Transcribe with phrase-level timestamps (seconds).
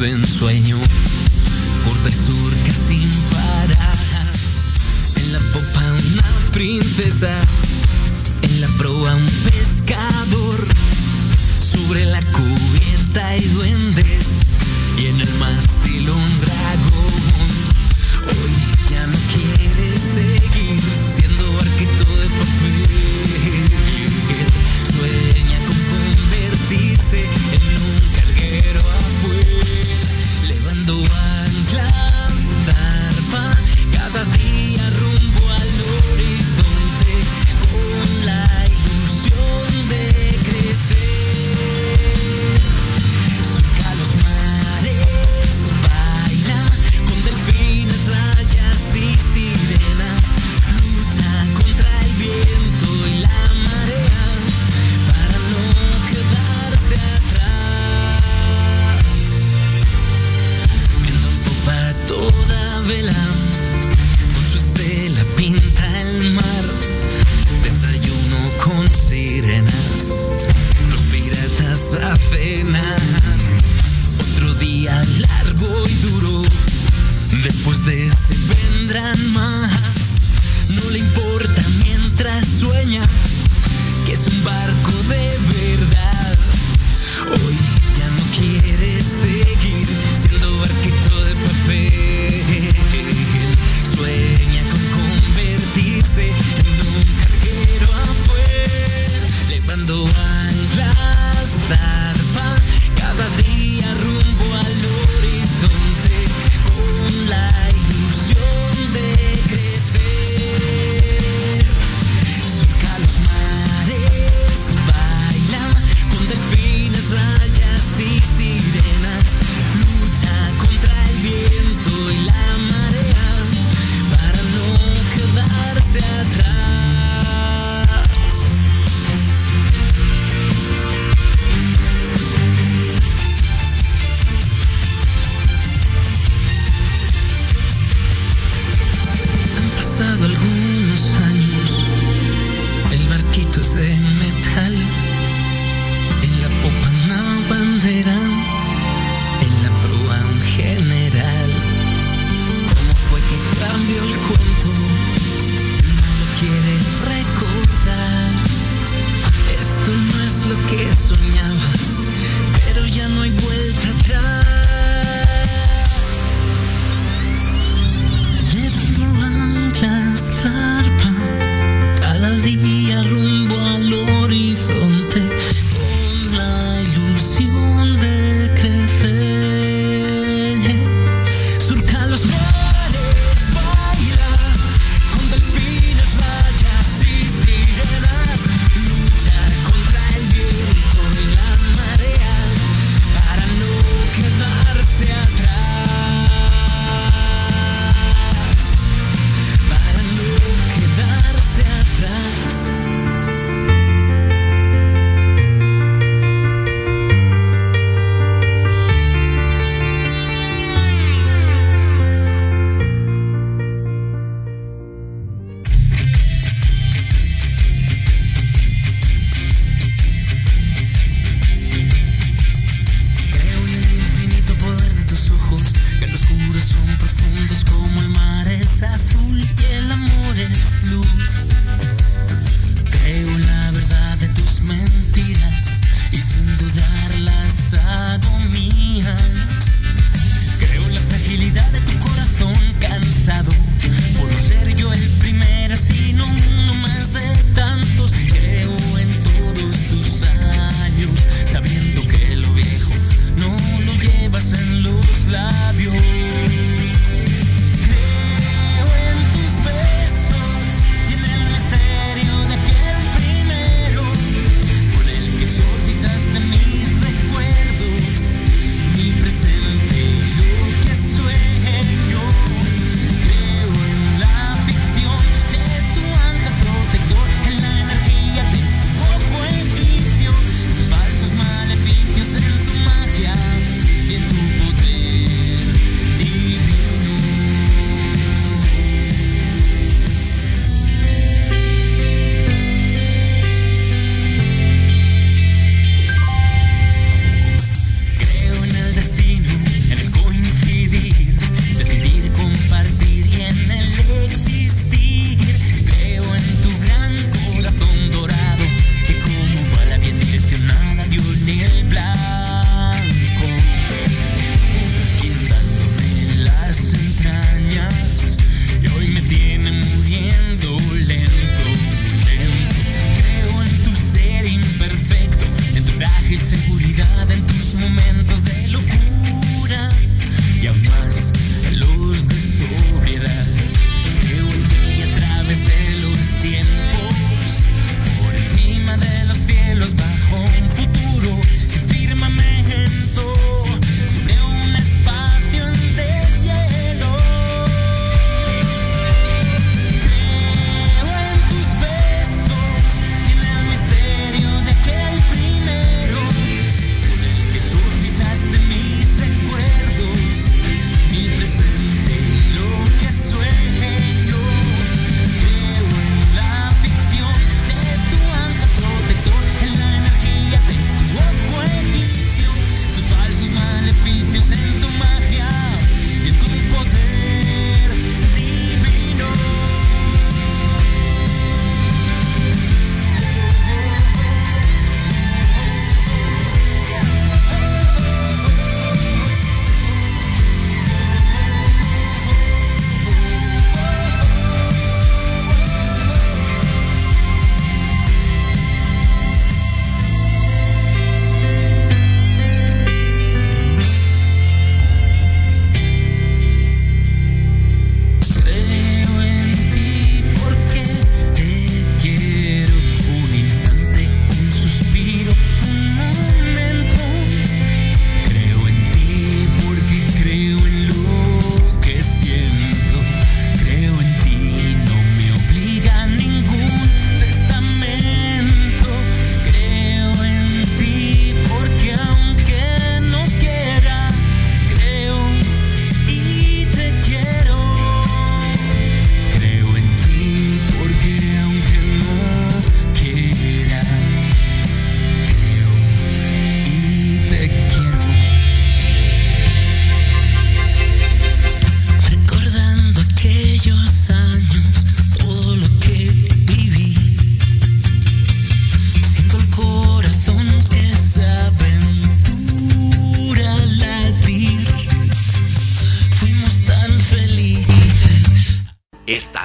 [0.00, 0.78] de ensueño,
[1.84, 3.98] corta y surca sin parar.
[5.16, 7.30] En la popa una princesa,
[8.40, 10.66] en la proa un pescador,
[11.60, 14.40] sobre la cubierta hay duendes
[14.98, 17.50] y en el mástil un dragón.
[18.26, 18.52] Hoy
[18.90, 23.19] ya no quieres seguir siendo barquito de papel.
[31.70, 32.09] drown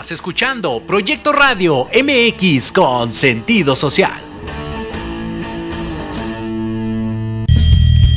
[0.05, 4.13] Estás escuchando Proyecto Radio MX con sentido social.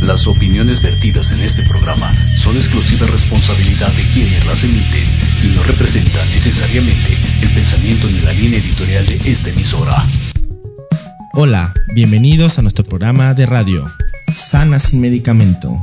[0.03, 5.07] Las opiniones vertidas en este programa son exclusiva responsabilidad de quienes las emiten
[5.43, 10.07] y no representan necesariamente el pensamiento ni la línea editorial de esta emisora.
[11.33, 13.91] Hola, bienvenidos a nuestro programa de radio,
[14.33, 15.81] Sana sin medicamento.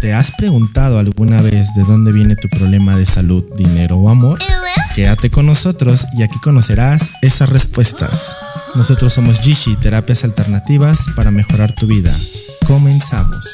[0.00, 4.38] ¿Te has preguntado alguna vez de dónde viene tu problema de salud, dinero o amor?
[4.94, 8.36] Quédate con nosotros y aquí conocerás esas respuestas.
[8.74, 12.14] Nosotros somos Gishi, terapias alternativas para mejorar tu vida.
[12.66, 13.46] Comenzamos.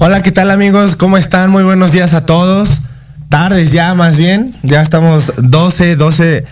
[0.00, 0.94] Hola, ¿qué tal amigos?
[0.94, 1.50] ¿Cómo están?
[1.50, 2.82] Muy buenos días a todos.
[3.28, 4.54] Tardes ya, más bien.
[4.62, 6.44] Ya estamos 12, 12,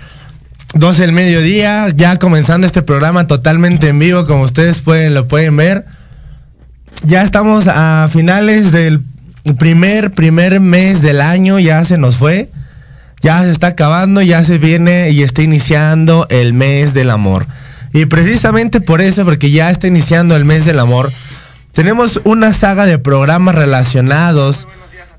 [0.75, 1.87] 12 del mediodía.
[1.95, 5.85] Ya comenzando este programa totalmente en vivo, como ustedes pueden, lo pueden ver.
[7.05, 9.01] Ya estamos a finales del
[9.59, 11.61] primer, primer mes del año.
[11.61, 12.51] Ya se nos fue.
[13.23, 17.47] Ya se está acabando, ya se viene y está iniciando el mes del amor.
[17.93, 21.13] Y precisamente por eso, porque ya está iniciando el mes del amor,
[21.77, 24.67] tenemos una saga de programas relacionados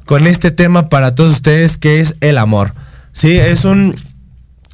[0.08, 2.74] con este tema para todos ustedes que es el amor.
[3.14, 3.96] Sí, es un...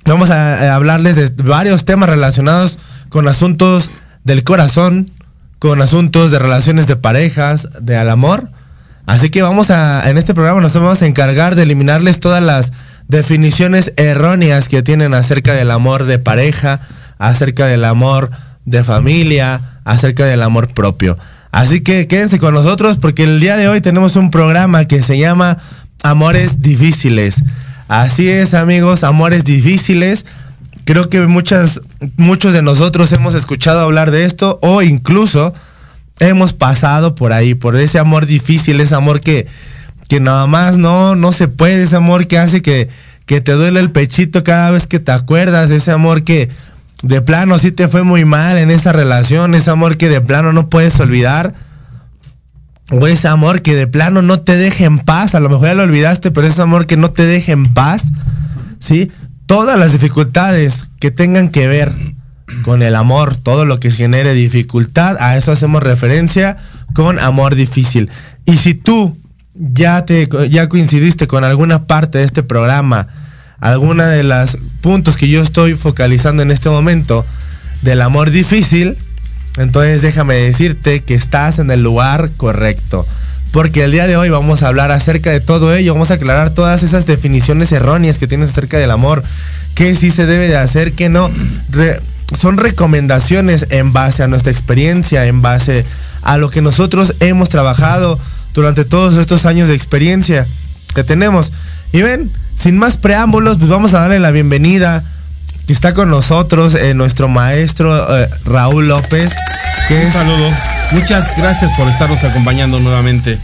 [0.06, 3.92] Vamos a, hablarles de varios temas relacionados con asuntos
[4.24, 5.12] del corazón,
[5.60, 8.48] con asuntos de relaciones de parejas, de al amor.
[9.06, 12.72] Así que vamos a, en este programa nos vamos a encargar de eliminarles todas las
[13.10, 16.80] definiciones erróneas que tienen acerca del amor de pareja,
[17.18, 18.30] acerca del amor
[18.64, 21.18] de familia, acerca del amor propio.
[21.54, 25.20] Así que quédense con nosotros porque el día de hoy tenemos un programa que se
[25.20, 25.60] llama
[26.02, 27.44] Amores Difíciles.
[27.88, 30.26] Así es amigos, Amores Difíciles.
[30.84, 35.54] Creo que muchos de nosotros hemos escuchado hablar de esto o incluso
[36.20, 39.46] hemos pasado por ahí, por ese amor difícil, ese amor que,
[40.10, 42.90] que nada más no, no se puede, ese amor que hace que,
[43.28, 46.50] que te duele el pechito cada vez que te acuerdas, ese amor que
[47.04, 50.54] de plano sí te fue muy mal en esa relación, ese amor que de plano
[50.54, 51.54] no puedes olvidar,
[52.92, 55.74] o ese amor que de plano no te deja en paz, a lo mejor ya
[55.76, 58.08] lo olvidaste, pero ese amor que no te deja en paz,
[58.80, 59.12] ¿sí?
[59.46, 61.92] Todas las dificultades que tengan que ver
[62.64, 66.58] con el amor, todo lo que genere dificultad, a eso hacemos referencia
[66.94, 68.10] con amor difícil.
[68.46, 69.18] Y si tú
[69.56, 73.08] ya te ya coincidiste con alguna parte de este programa,
[73.64, 77.26] alguna de los puntos que yo estoy focalizando en este momento
[77.82, 78.98] del amor difícil,
[79.56, 83.08] entonces déjame decirte que estás en el lugar correcto.
[83.54, 86.50] Porque el día de hoy vamos a hablar acerca de todo ello, vamos a aclarar
[86.50, 89.24] todas esas definiciones erróneas que tienes acerca del amor,
[89.76, 91.32] qué sí se debe de hacer, qué no.
[92.38, 95.86] son recomendaciones en base a nuestra experiencia, en base
[96.22, 98.20] a lo que nosotros hemos trabajado
[98.54, 100.46] durante todos estos años de experiencia
[100.94, 101.54] que tenemos.
[101.94, 102.30] Y ven,
[102.60, 105.04] sin más preámbulos, pues vamos a darle la bienvenida.
[105.68, 109.32] Que está con nosotros eh, nuestro maestro eh, Raúl López.
[109.88, 110.50] Que Un saludo.
[110.92, 113.38] Muchas gracias por estarnos acompañando nuevamente.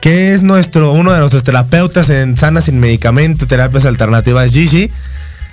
[0.00, 4.90] Que es nuestro, uno de nuestros terapeutas en Sana sin Medicamento, Terapias Alternativas Gigi.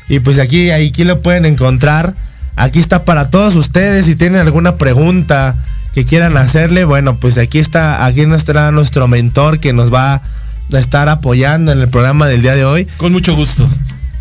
[0.09, 2.13] Y pues aquí, aquí lo pueden encontrar.
[2.55, 4.05] Aquí está para todos ustedes.
[4.05, 5.55] Si tienen alguna pregunta
[5.93, 10.21] que quieran hacerle, bueno, pues aquí está, aquí está nuestro mentor que nos va a
[10.79, 12.87] estar apoyando en el programa del día de hoy.
[12.97, 13.67] Con mucho gusto.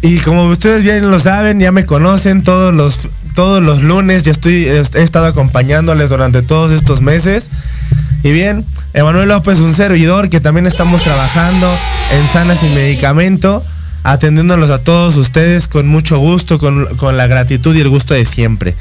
[0.03, 4.33] Y como ustedes bien lo saben, ya me conocen todos los todos los lunes, ya
[4.33, 7.51] estoy he estado acompañándoles durante todos estos meses.
[8.23, 11.71] Y bien, Emanuel López, un servidor que también estamos trabajando
[12.13, 13.65] en Sanas y Medicamento,
[14.03, 18.25] atendiéndolos a todos ustedes con mucho gusto, con, con la gratitud y el gusto de
[18.25, 18.75] siempre.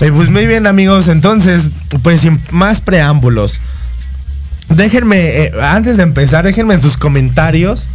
[0.00, 1.68] Y pues muy bien amigos, entonces,
[2.02, 3.60] pues sin más preámbulos
[4.76, 7.86] déjenme, eh, antes de empezar, déjenme en sus comentarios.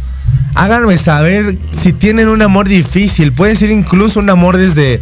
[0.54, 3.32] Háganme saber si tienen un amor difícil.
[3.32, 5.00] Puede ser incluso un amor desde,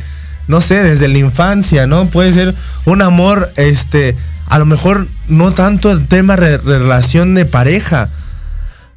[0.48, 2.06] no sé, desde la infancia, ¿no?
[2.06, 2.54] Puede ser
[2.84, 4.16] un amor, este,
[4.48, 8.08] a lo mejor no tanto el tema de relación de pareja.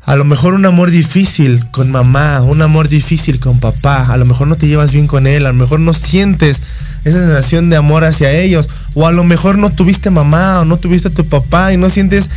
[0.06, 4.08] A lo mejor un amor difícil con mamá, un amor difícil con papá.
[4.12, 6.62] A lo mejor no te llevas bien con él, a lo mejor no sientes
[7.06, 8.70] esa sensación de amor hacia ellos.
[8.96, 11.90] O a lo mejor no tuviste mamá o no tuviste a tu papá y no
[11.90, 12.30] sientes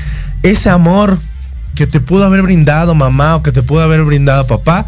[0.42, 1.18] ese amor
[1.74, 4.86] que te pudo haber brindado mamá o que te pudo haber brindado papá.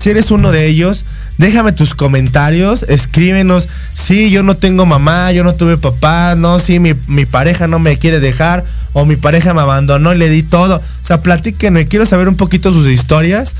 [0.00, 1.04] Si eres uno de ellos,
[1.38, 3.68] déjame tus comentarios, escríbenos.
[3.94, 7.78] Si yo no tengo mamá, yo no tuve papá, no, si mi, mi pareja no
[7.78, 10.76] me quiere dejar o mi pareja me abandonó y le di todo.
[10.76, 13.54] O sea, platíquenme, quiero saber un poquito sus historias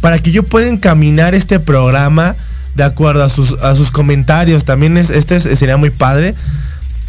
[0.00, 2.36] para que yo pueda encaminar este programa
[2.74, 4.64] de acuerdo a sus, a sus comentarios.
[4.64, 6.34] También es, este sería muy padre.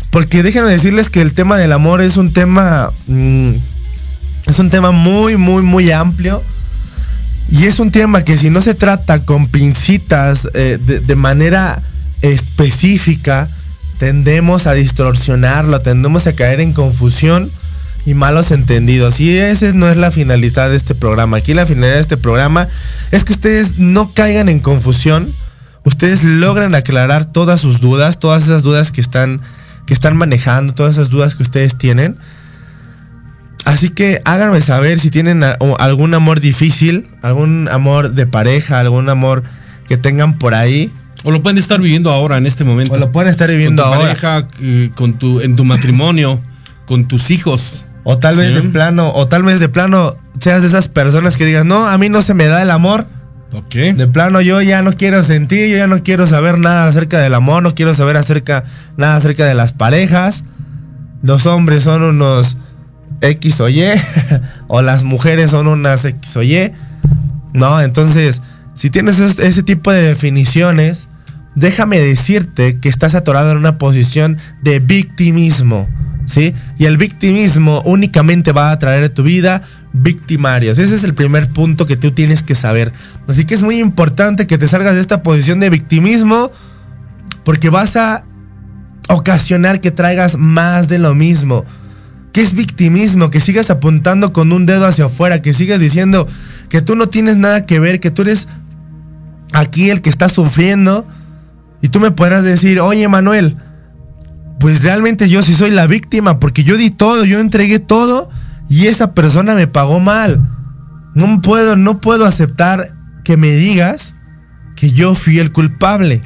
[0.10, 2.90] Porque déjenme decirles que el tema del amor es un tema.
[3.08, 3.52] Mm,
[4.50, 6.42] es un tema muy, muy, muy amplio.
[7.52, 11.80] Y es un tema que si no se trata con pincitas eh, de, manera
[12.22, 13.48] específica,
[13.98, 17.50] tendemos a distorsionarlo, tendemos a caer en confusión
[18.06, 19.20] y malos entendidos.
[19.20, 21.38] Y esa no es la finalidad de este programa.
[21.38, 22.68] Aquí la finalidad de este programa
[23.12, 25.28] es que ustedes no caigan en confusión.
[25.86, 29.42] Ustedes logran aclarar todas sus dudas, todas esas dudas que están,
[29.86, 32.18] que están manejando, todas esas dudas que ustedes tienen.
[33.66, 39.44] Así que háganme saber si tienen algún amor difícil, algún amor de pareja, algún amor
[39.88, 40.92] que tengan por ahí.
[41.24, 42.94] O lo pueden estar viviendo ahora, en este momento.
[42.94, 44.08] O lo pueden estar viviendo con tu ahora.
[44.16, 46.42] pareja, eh, con tu, en tu matrimonio,
[46.86, 47.86] con tus hijos.
[48.04, 48.56] O tal vez Sí.
[48.56, 51.98] de plano, o tal vez de plano seas de esas personas que digan, no, a
[51.98, 53.06] mí no se me da el amor.
[53.52, 53.76] Ok.
[53.76, 57.34] De plano yo ya no quiero sentir, yo ya no quiero saber nada acerca del
[57.34, 58.64] amor, no quiero saber acerca
[58.96, 60.44] nada acerca de las parejas.
[61.22, 62.56] Los hombres son unos
[63.22, 63.84] X o Y,
[64.68, 66.72] o las mujeres son unas X o Y.
[67.54, 68.42] No, entonces,
[68.76, 71.08] si tienes es- ese tipo de definiciones,
[71.56, 75.90] déjame decirte que estás atorado en una posición de victimismo,
[76.26, 76.54] ¿sí?
[76.78, 80.78] Y el victimismo únicamente va a traer a tu vida victimarios.
[80.78, 82.94] Ese es el primer punto que tú tienes que saber.
[83.28, 86.52] Así que es muy importante que te salgas de esta posición de victimismo
[87.44, 88.24] porque vas a
[89.10, 91.66] ocasionar que traigas más de lo mismo.
[92.32, 93.30] ¿Qué es victimismo?
[93.30, 96.28] Que sigas apuntando con un dedo hacia afuera, que sigas diciendo
[96.70, 98.48] que tú no tienes nada que ver, que tú eres
[99.54, 101.08] aquí el que está sufriendo.
[101.82, 103.58] Y tú me podrás decir, oye Manuel,
[104.60, 108.30] pues realmente yo sí soy la víctima, porque yo di todo, yo entregué todo
[108.70, 110.42] y esa persona me pagó mal.
[111.16, 114.14] No puedo, no puedo aceptar que me digas
[114.76, 116.22] que yo fui el culpable.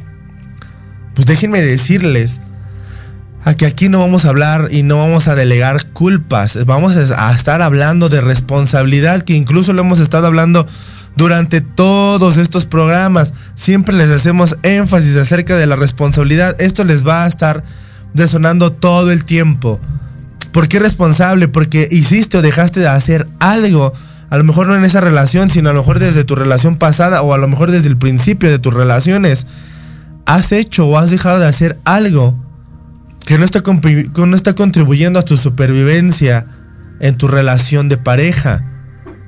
[1.13, 2.39] Pues déjenme decirles
[3.45, 6.65] a que aquí no vamos a hablar y no vamos a delegar culpas.
[6.65, 10.65] Vamos a estar hablando de responsabilidad, que incluso lo hemos estado hablando
[11.15, 13.33] durante todos estos programas.
[13.55, 16.59] Siempre les hacemos énfasis acerca de la responsabilidad.
[16.61, 17.63] Esto les va a estar
[18.15, 19.79] resonando todo el tiempo.
[20.53, 21.47] ¿Por qué responsable?
[21.47, 23.93] Porque hiciste o dejaste de hacer algo.
[24.29, 27.21] A lo mejor no en esa relación, sino a lo mejor desde tu relación pasada
[27.21, 29.47] o a lo mejor desde el principio de tus relaciones.
[30.25, 32.42] Has hecho o has dejado de hacer algo
[33.25, 36.45] que no está, no está contribuyendo a tu supervivencia
[36.99, 38.69] en tu relación de pareja.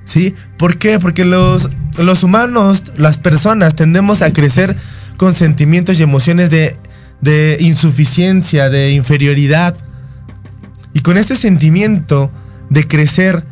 [0.05, 0.35] ¿Sí?
[0.57, 0.99] ¿Por qué?
[0.99, 4.75] Porque los, los humanos, las personas, tendemos a crecer
[5.17, 6.77] con sentimientos y emociones de,
[7.21, 9.75] de insuficiencia, de inferioridad.
[10.93, 12.31] Y con este sentimiento
[12.69, 13.43] de crecer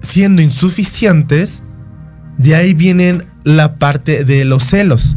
[0.00, 1.62] siendo insuficientes,
[2.38, 5.16] de ahí vienen la parte de los celos.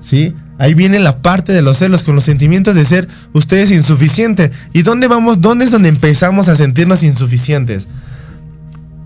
[0.00, 0.34] ¿Sí?
[0.60, 4.50] Ahí viene la parte de los celos con los sentimientos de ser ustedes insuficientes.
[4.74, 5.40] ¿Y dónde vamos?
[5.40, 7.88] ¿Dónde es donde empezamos a sentirnos insuficientes?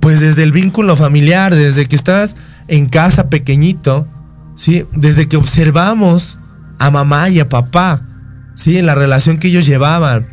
[0.00, 2.34] Pues desde el vínculo familiar, desde que estás
[2.66, 4.08] en casa pequeñito,
[4.56, 4.84] ¿sí?
[4.96, 6.38] Desde que observamos
[6.80, 8.02] a mamá y a papá,
[8.56, 8.76] ¿sí?
[8.76, 10.26] En la relación que ellos llevaban.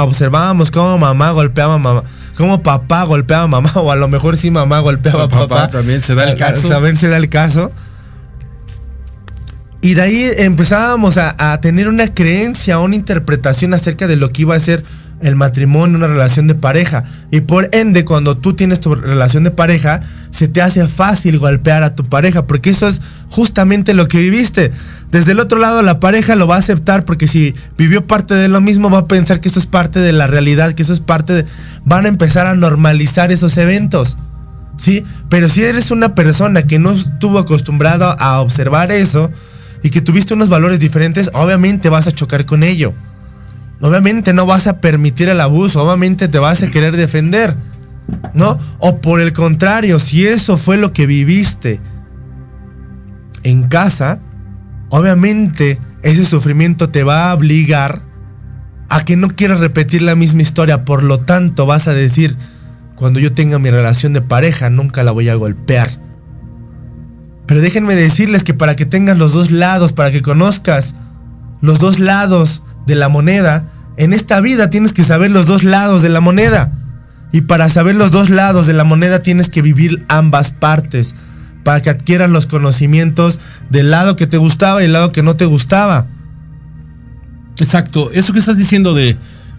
[0.00, 2.02] Observábamos cómo mamá golpeaba a mamá,
[2.36, 5.68] cómo papá golpeaba a mamá, o a lo mejor sí mamá golpeaba a Papá papá.
[5.70, 6.68] también se da el caso.
[6.68, 7.70] También se da el caso.
[9.82, 14.54] Y de ahí empezábamos a, tener una creencia, una interpretación acerca de lo que iba
[14.54, 14.84] a ser
[15.22, 17.04] el matrimonio, una relación de pareja.
[17.30, 21.82] Y por ende, cuando tú tienes tu relación de pareja, se te hace fácil golpear
[21.82, 24.70] a tu pareja, porque eso es justamente lo que viviste.
[25.10, 28.48] Desde el otro lado, la pareja lo va a aceptar, porque si vivió parte de
[28.48, 31.00] lo mismo, va a pensar que eso es parte de la realidad, que eso es
[31.00, 31.46] parte de...
[31.86, 34.18] Van a empezar a normalizar esos eventos.
[34.76, 35.04] ¿Sí?
[35.28, 39.30] Pero si eres una persona que no estuvo acostumbrada a observar eso
[39.82, 42.92] y que tuviste unos valores diferentes, obviamente vas a chocar con ello.
[43.80, 47.54] Obviamente no vas a permitir el abuso, obviamente te vas a querer defender.
[48.34, 48.58] ¿No?
[48.78, 51.80] O por el contrario, si eso fue lo que viviste
[53.42, 54.20] en casa,
[54.88, 58.00] obviamente ese sufrimiento te va a obligar
[58.88, 60.84] a que no quieras repetir la misma historia.
[60.84, 62.36] Por lo tanto, vas a decir,
[62.96, 65.90] cuando yo tenga mi relación de pareja, nunca la voy a golpear.
[67.50, 70.94] Pero déjenme decirles que para que tengas los dos lados, para que conozcas
[71.60, 73.64] los dos lados de la moneda,
[73.96, 76.70] en esta vida tienes que saber los dos lados de la moneda.
[77.32, 81.16] Y para saber los dos lados de la moneda tienes que vivir ambas partes.
[81.64, 85.34] Para que adquieras los conocimientos del lado que te gustaba y el lado que no
[85.34, 86.06] te gustaba.
[87.58, 88.12] Exacto.
[88.12, 89.16] Eso que estás diciendo de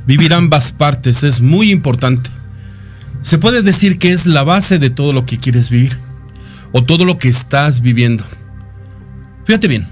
[0.07, 2.29] vivir ambas partes es muy importante.
[3.21, 5.97] se puede decir que es la base de todo lo que quieres vivir
[6.71, 8.23] o todo lo que estás viviendo.
[9.45, 9.87] Fíjate bien,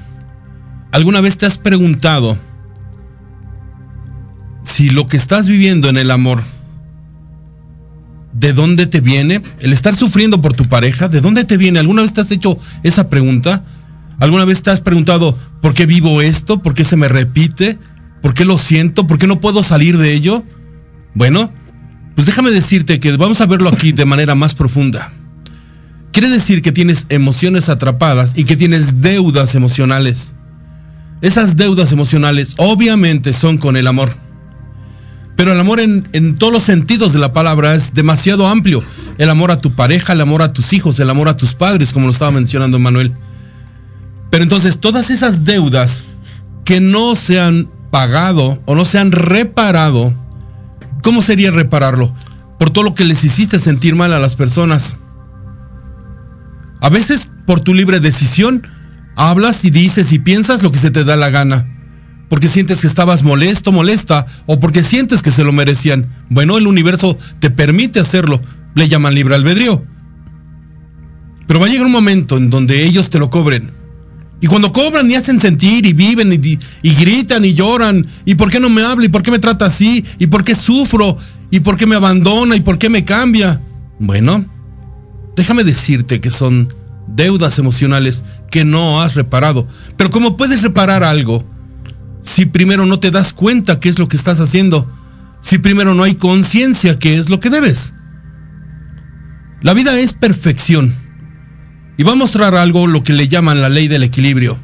[0.92, 2.38] ¿alguna vez te has preguntado
[4.64, 6.44] si lo que estás viviendo en el amor,
[8.34, 9.42] ¿de dónde te viene?
[9.60, 11.80] El estar sufriendo por tu pareja, ¿de dónde te viene?
[11.80, 13.64] ¿Alguna vez te has hecho esa pregunta?
[14.20, 16.62] ¿Alguna vez te has preguntado por qué vivo esto?
[16.62, 17.78] ¿Por qué se me repite?
[18.22, 19.08] ¿Por qué lo siento?
[19.08, 20.44] ¿Por qué no puedo salir de ello?
[21.16, 21.52] Bueno,
[22.16, 25.12] pues déjame decirte que vamos a verlo aquí de manera más profunda.
[26.20, 30.34] Quiere decir que tienes emociones atrapadas y que tienes deudas emocionales.
[31.22, 34.14] Esas deudas emocionales obviamente son con el amor.
[35.38, 38.84] Pero el amor en, en, todos los sentidos de la palabra es demasiado amplio.
[39.18, 41.94] El amor a tu pareja, el amor a tus hijos, el amor a tus padres,
[41.94, 43.14] como lo estaba mencionando Manuel.
[44.30, 46.04] Pero entonces todas esas deudas
[46.66, 50.14] que no se han pagado o no se han reparado,
[51.02, 52.14] ¿cómo sería repararlo?
[52.60, 54.98] Por todo lo que les hiciste sentir mal a las personas.
[56.82, 58.68] A veces por tu libre decisión
[59.16, 61.68] hablas y dices y piensas lo que se te da la gana.
[62.30, 66.08] Porque sientes que estabas molesto, molesta, o porque sientes que se lo merecían.
[66.30, 68.40] Bueno, el universo te permite hacerlo.
[68.76, 69.84] Le llaman libre albedrío.
[71.48, 73.72] Pero va a llegar un momento en donde ellos te lo cobren.
[74.42, 78.50] Y cuando cobran y hacen sentir y viven y, y, gritan y lloran, ¿y por
[78.50, 79.06] qué no me habla?
[79.06, 80.06] ¿Y por qué me trata así?
[80.20, 81.18] ¿Y por qué sufro?
[81.52, 82.56] ¿Y por qué me abandona?
[82.56, 83.60] ¿Y por qué me cambia?
[84.00, 84.46] Bueno,
[85.40, 86.68] déjame decirte que son
[87.08, 89.66] deudas emocionales que no has reparado.
[89.96, 91.46] Pero ¿cómo puedes reparar algo
[92.20, 94.92] si primero no te das cuenta qué es lo que estás haciendo?
[95.40, 97.94] Si primero no hay conciencia qué es lo que debes.
[99.62, 100.94] La vida es perfección.
[101.98, 104.58] Y va a mostrar algo lo que le llaman la ley del equilibrio.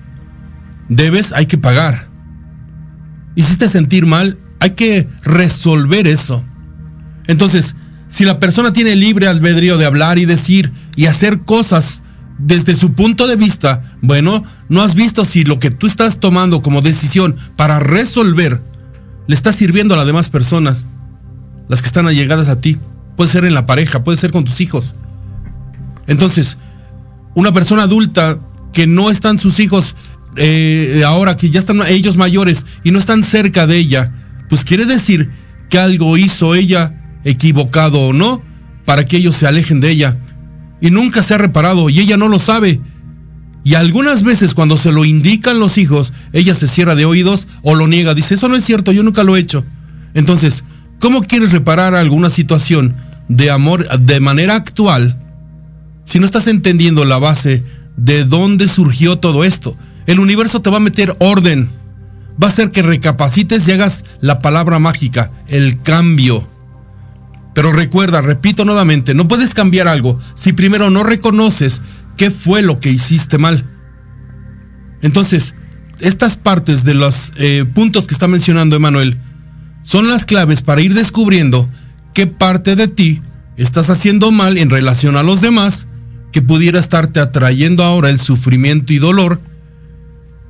[0.89, 2.09] Debes, hay que pagar.
[3.35, 6.43] Hiciste sentir mal, hay que resolver eso.
[7.27, 7.77] Entonces,
[8.09, 12.03] si la persona tiene libre albedrío de hablar y decir y hacer cosas
[12.37, 16.61] desde su punto de vista, bueno, no has visto si lo que tú estás tomando
[16.61, 18.61] como decisión para resolver
[19.27, 20.87] le está sirviendo a las demás personas,
[21.67, 22.77] las que están allegadas a ti.
[23.17, 24.95] Puede ser en la pareja, puede ser con tus hijos.
[26.07, 26.57] Entonces,
[27.33, 28.37] una persona adulta
[28.73, 29.95] que no están sus hijos
[30.35, 34.11] eh, ahora, que ya están ellos mayores y no están cerca de ella,
[34.49, 35.31] pues quiere decir
[35.69, 38.41] que algo hizo ella equivocado o no
[38.85, 40.17] para que ellos se alejen de ella.
[40.79, 42.79] Y nunca se ha reparado y ella no lo sabe.
[43.65, 47.75] Y algunas veces cuando se lo indican los hijos, ella se cierra de oídos o
[47.75, 48.13] lo niega.
[48.13, 49.65] Dice, eso no es cierto, yo nunca lo he hecho.
[50.13, 50.63] Entonces,
[50.99, 52.95] ¿cómo quieres reparar alguna situación
[53.27, 55.17] de amor de manera actual
[56.03, 57.63] si no estás entendiendo la base
[57.97, 59.75] de dónde surgió todo esto.
[60.05, 61.69] El universo te va a meter orden.
[62.41, 66.47] Va a hacer que recapacites y hagas la palabra mágica, el cambio.
[67.55, 71.81] Pero recuerda, repito nuevamente, no puedes cambiar algo si primero no reconoces
[72.17, 73.63] qué fue lo que hiciste mal.
[75.01, 75.55] Entonces,
[75.99, 79.17] estas partes de los eh, puntos que está mencionando Emanuel
[79.83, 81.69] son las claves para ir descubriendo
[82.13, 83.21] qué parte de ti
[83.55, 85.87] estás haciendo mal en relación a los demás
[86.33, 89.39] que pudiera estarte atrayendo ahora el sufrimiento y dolor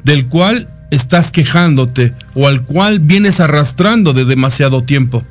[0.03, 5.23] del cual estás quejándote o al cual vienes arrastrando de demasiado tiempo.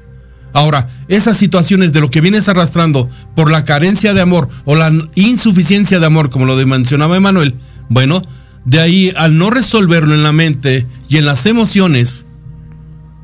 [0.54, 4.90] Ahora, esas situaciones de lo que vienes arrastrando por la carencia de amor o la
[5.16, 7.54] insuficiencia de amor, como lo mencionaba Emanuel,
[7.88, 8.22] bueno,
[8.64, 12.24] de ahí al no resolverlo en la mente y en las emociones,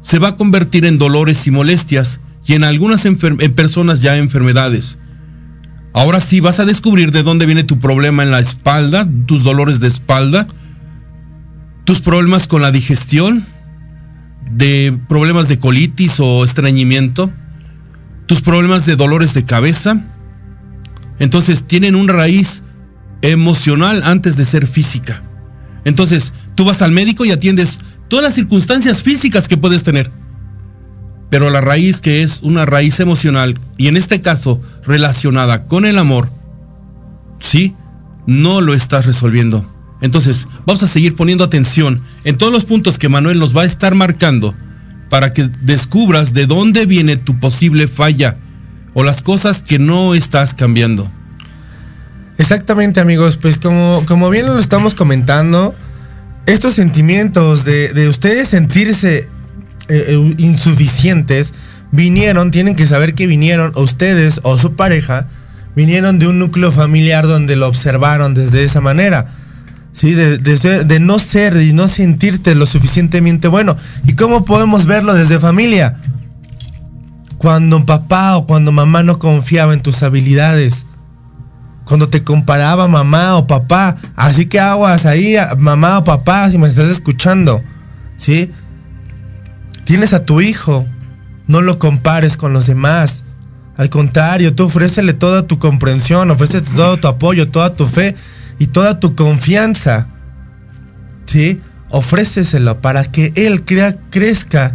[0.00, 3.06] se va a convertir en dolores y molestias y en algunas
[3.54, 4.98] personas ya enfermedades.
[5.92, 9.78] Ahora sí vas a descubrir de dónde viene tu problema en la espalda, tus dolores
[9.78, 10.48] de espalda,
[11.84, 13.46] tus problemas con la digestión,
[14.50, 17.30] de problemas de colitis o estreñimiento,
[18.26, 20.04] tus problemas de dolores de cabeza.
[21.18, 22.62] Entonces tienen una raíz
[23.22, 25.22] emocional antes de ser física.
[25.84, 30.10] Entonces tú vas al médico y atiendes todas las circunstancias físicas que puedes tener
[31.30, 35.98] pero la raíz que es una raíz emocional, y en este caso relacionada con el
[35.98, 36.28] amor,
[37.38, 37.74] sí,
[38.26, 39.64] no lo estás resolviendo.
[40.00, 43.66] Entonces, vamos a seguir poniendo atención en todos los puntos que Manuel nos va a
[43.66, 44.54] estar marcando
[45.08, 48.36] para que descubras de dónde viene tu posible falla
[48.94, 51.10] o las cosas que no estás cambiando.
[52.38, 55.74] Exactamente amigos, pues como, como bien lo estamos comentando,
[56.46, 59.28] estos sentimientos de, de ustedes sentirse
[59.88, 61.52] eh, eh, insuficientes
[61.90, 65.26] vinieron, tienen que saber que vinieron, ustedes o su pareja,
[65.74, 69.26] vinieron de un núcleo familiar donde lo observaron desde esa manera.
[69.92, 70.14] ¿Sí?
[70.14, 73.76] De, de, no ser y no sentirte lo suficientemente bueno.
[74.04, 75.96] ¿Y cómo podemos verlo desde familia?
[77.40, 80.84] cuando papá o cuando mamá no confiaba en tus habilidades.
[81.86, 83.96] Cuando te comparaba mamá o papá.
[84.14, 87.62] Así que aguas ahí, mamá o papá, si me estás escuchando.
[88.18, 88.52] ¿Sí?
[89.84, 90.86] Tienes a tu hijo.
[91.46, 93.24] No lo compares con los demás.
[93.78, 98.16] Al contrario, tú ofrécele toda tu comprensión, ofrécele todo tu apoyo, toda tu fe
[98.60, 100.06] y toda tu confianza.
[101.26, 101.60] ¿Sí?
[101.88, 104.74] Ofréceselo para que él crea, crezca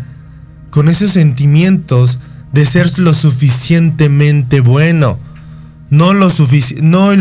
[0.71, 2.19] con esos sentimientos
[2.51, 5.19] de ser lo suficientemente bueno.
[5.91, 6.29] No, lo
[6.81, 7.15] no,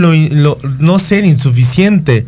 [0.81, 2.27] no ser insuficiente.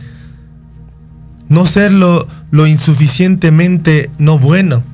[1.49, 4.85] No ser lo, lo insuficientemente no bueno.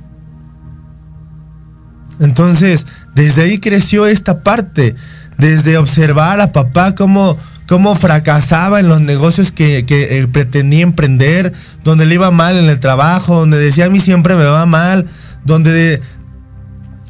[2.20, 4.94] Entonces, desde ahí creció esta parte.
[5.36, 7.36] Desde observar a papá cómo,
[7.72, 12.78] cómo fracasaba en los negocios que, eh, pretendía emprender, donde le iba mal en el
[12.78, 15.06] trabajo, donde decía a mí siempre me va mal,
[15.46, 16.02] donde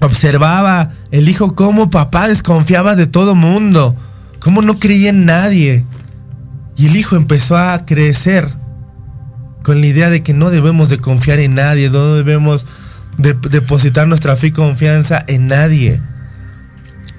[0.00, 3.96] observaba el hijo cómo papá desconfiaba de todo mundo,
[4.38, 5.84] cómo no creía en nadie.
[6.76, 8.46] Y el hijo empezó a crecer
[9.64, 12.66] con la idea de que no debemos de confiar en nadie, no debemos
[13.18, 16.00] de depositar nuestra fe y confianza en nadie.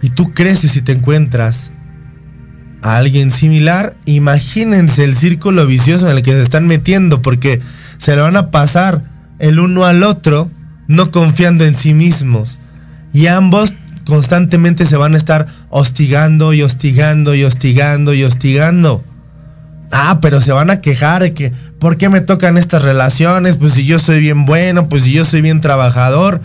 [0.02, 1.72] Y tú creces si te encuentras
[2.84, 7.62] a alguien similar, imagínense el círculo vicioso en el que se están metiendo, porque
[7.98, 9.02] se le van a pasar
[9.40, 10.50] el uno al otro
[10.88, 12.60] no confiando en sí mismos.
[13.14, 13.74] Y ambos
[14.06, 19.02] constantemente se van a estar hostigando y hostigando y hostigando y hostigando.
[19.92, 23.56] Ah, pero se van a quejar de que, ¿por qué me tocan estas relaciones?
[23.56, 26.42] Pues si yo soy bien bueno, pues si yo soy bien trabajador.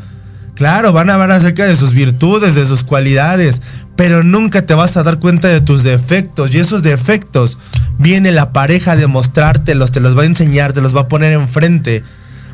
[0.59, 3.63] Claro, van a hablar acerca de sus virtudes, de sus cualidades,
[3.97, 6.55] pero nunca te vas a dar cuenta de tus defectos.
[6.55, 7.59] Y esos defectos
[7.99, 11.33] viene la pareja a demostrártelos, te los va a enseñar, te los va a poner
[11.33, 12.03] enfrente.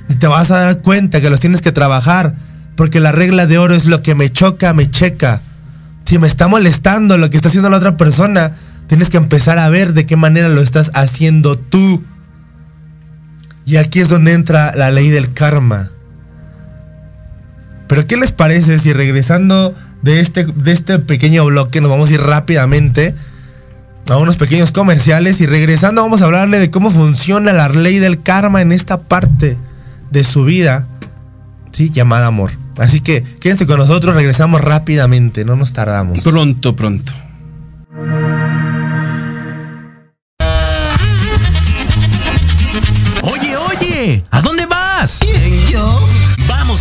[0.09, 2.35] Y te vas a dar cuenta que los tienes que trabajar,
[2.77, 5.41] porque la regla de oro es lo que me choca, me checa.
[6.05, 8.53] Si me está molestando lo que está haciendo la otra persona,
[8.87, 12.05] Tienes que empezar a ver de qué manera lo estás haciendo tú.
[13.65, 15.91] Y aquí es donde entra la ley del karma.
[17.89, 22.15] Pero ¿qué les parece si regresando de este, de este pequeño bloque nos vamos a
[22.15, 23.15] ir rápidamente
[24.09, 28.23] a unos pequeños comerciales y regresando vamos a hablarle de cómo funciona la ley del
[28.23, 29.57] karma en esta parte
[30.11, 30.87] de su vida,
[31.73, 31.91] ¿sí?
[31.91, 32.53] llamada amor.
[32.77, 36.21] Así que quédense con nosotros, regresamos rápidamente, no nos tardamos.
[36.21, 37.13] Pronto, pronto.
[44.31, 44.53] ¿A dónde vas?
[44.53, 44.54] ¿Quién, yo?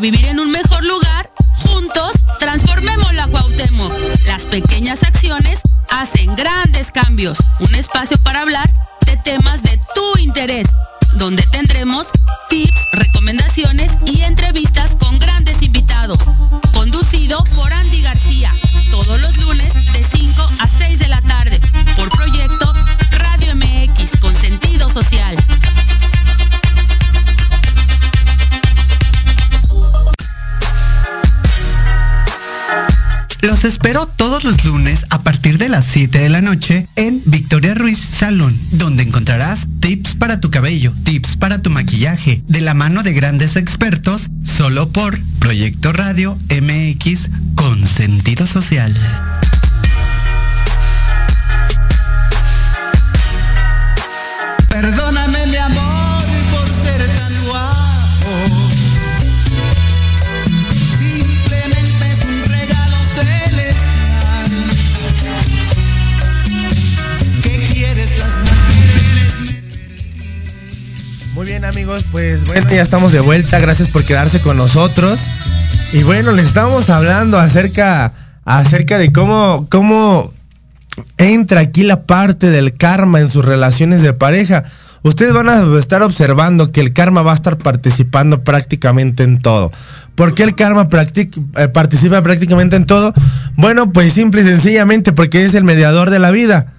[0.00, 3.92] Vivir en un mejor lugar, juntos transformemos la Cuauhtémoc.
[4.26, 7.38] Las pequeñas acciones hacen grandes cambios.
[7.60, 8.70] Un espacio para hablar
[9.06, 10.68] de temas de tu interés,
[11.14, 12.08] donde tendremos
[12.50, 12.86] tips,
[35.96, 41.38] 7 de la noche en Victoria Ruiz Salón, donde encontrarás tips para tu cabello, tips
[41.38, 47.86] para tu maquillaje, de la mano de grandes expertos, solo por Proyecto Radio MX con
[47.86, 48.94] sentido social.
[54.68, 55.25] Perdóname
[72.04, 75.20] pues bueno, ya estamos de vuelta, gracias por quedarse con nosotros.
[75.92, 78.12] Y bueno, les estamos hablando acerca,
[78.44, 80.32] acerca de cómo, cómo
[81.16, 84.64] entra aquí la parte del karma en sus relaciones de pareja.
[85.02, 89.72] ustedes van a estar observando que el karma va a estar participando prácticamente en todo.
[90.14, 93.14] ¿Por qué el karma eh, participa prácticamente en todo?
[93.56, 96.72] Bueno, pues simple y sencillamente porque es el mediador de la vida.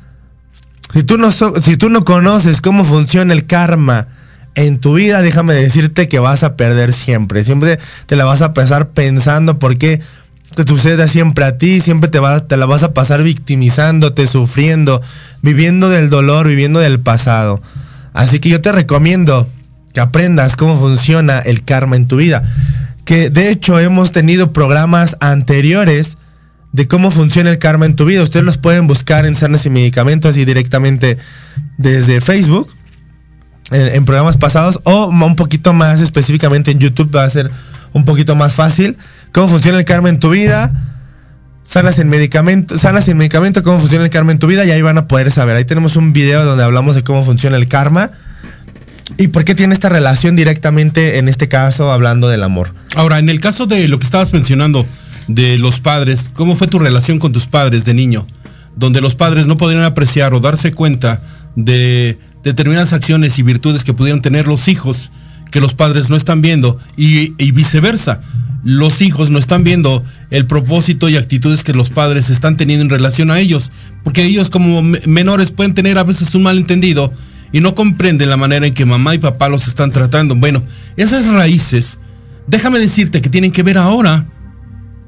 [0.94, 4.08] Si tú no, si tú no conoces cómo funciona el karma
[4.58, 7.44] en tu vida, déjame decirte que vas a perder siempre.
[7.44, 10.02] Siempre te la vas a pasar pensando por qué
[10.56, 15.00] te sucede siempre a ti, siempre te, te la vas a pasar victimizándote, sufriendo,
[15.44, 17.62] viviendo del dolor, viviendo del pasado.
[18.14, 19.48] Así que yo te recomiendo
[19.94, 22.44] que aprendas cómo funciona el karma en tu vida.
[23.06, 26.18] Que de hecho hemos tenido programas anteriores
[26.72, 28.24] de cómo funciona el karma en tu vida.
[28.24, 31.20] Ustedes los pueden buscar en Sanas y Medicamentos y directamente
[31.78, 32.68] desde Facebook,
[33.72, 37.52] en, programas pasados, o un poquito más específicamente en YouTube va a ser
[37.94, 38.98] un poquito más fácil
[39.32, 40.74] cómo funciona el karma en tu vida,
[41.64, 44.82] sanas en medicamento, sanas sin medicamento, cómo funciona el karma en tu vida y ahí
[44.82, 45.56] van a poder saber.
[45.56, 48.12] Ahí tenemos un video donde hablamos de cómo funciona el karma
[49.18, 52.74] y por qué tiene esta relación directamente, en este caso, hablando del amor.
[52.96, 54.86] Ahora, en el caso de lo que estabas mencionando
[55.28, 58.26] de los padres, ¿cómo fue tu relación con tus padres de niño?
[58.76, 61.22] Donde los padres no podrían apreciar o darse cuenta
[61.56, 65.12] de determinadas acciones y virtudes que pudieron tener los hijos
[65.52, 68.22] que los padres no están viendo y, viceversa
[68.64, 72.90] los hijos no están viendo el propósito y actitudes que los padres están teniendo en
[72.90, 73.72] relación a ellos,
[74.04, 77.14] porque ellos como menores pueden tener a veces un malentendido
[77.52, 80.36] y no comprenden la manera en que mamá y papá los están tratando.
[80.36, 80.64] Bueno,
[80.98, 81.98] esas raíces,
[82.48, 84.26] déjame decirte que tienen que ver ahora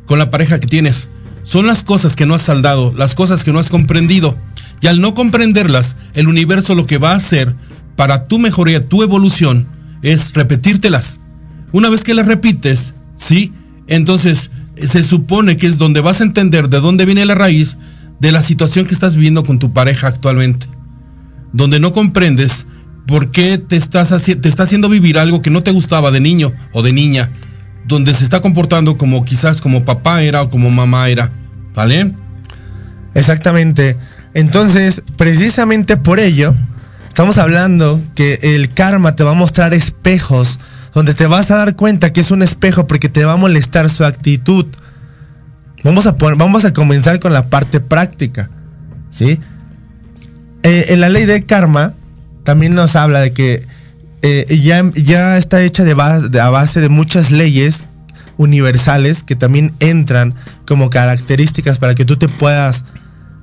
[0.06, 1.10] con la pareja que tienes.
[1.43, 4.38] Son las cosas que no has saldado, las cosas que no has comprendido.
[4.81, 7.55] Y al no comprenderlas, el universo lo que va a hacer
[7.95, 9.67] para tu mejoría, tu evolución,
[10.01, 11.19] es repetírtelas.
[11.71, 13.51] Una vez que las repites, ¿sí?
[13.87, 17.77] Entonces, se supone que es donde vas a entender de dónde viene la raíz
[18.19, 20.67] de la situación que estás viviendo con tu pareja actualmente.
[21.51, 22.67] Donde no comprendes
[23.07, 26.53] por qué te, estás te está haciendo vivir algo que no te gustaba de niño
[26.73, 27.29] o de niña.
[27.87, 31.31] Donde se está comportando como quizás como papá era o como mamá era.
[31.73, 32.13] ¿Vale?
[33.15, 33.97] Exactamente.
[34.33, 36.53] Entonces, precisamente por ello,
[37.07, 40.59] estamos hablando que el karma te va a mostrar espejos
[40.93, 43.89] donde te vas a dar cuenta que es un espejo porque te va a molestar
[43.89, 44.65] su actitud.
[45.83, 48.49] Vamos a, vamos a comenzar con la parte práctica.
[49.09, 49.39] ¿sí?
[50.63, 51.93] Eh, en la ley de karma
[52.43, 53.65] también nos habla de que
[54.21, 57.86] eh, ya, ya, está hecha a base de muchas leyes
[58.38, 60.34] universales que también entran
[60.65, 62.84] como características para que tú te puedas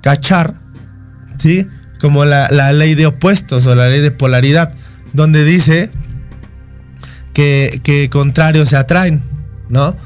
[0.02, 0.54] cachar,
[1.38, 1.66] ¿sí?
[2.00, 4.72] Como la, la ley de opuestos o la ley de polaridad,
[5.12, 5.90] donde dice
[7.36, 9.22] que, contrarios se atraen,
[9.68, 9.96] ¿no?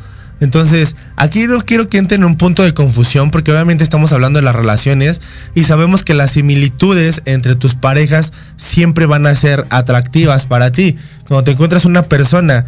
[0.41, 4.39] Entonces, aquí no quiero que entren en un punto de confusión porque obviamente estamos hablando
[4.39, 5.21] de las relaciones
[5.55, 10.97] y sabemos que las similitudes entre tus parejas siempre van a ser atractivas para ti.
[11.29, 12.65] Cuando te encuentras una persona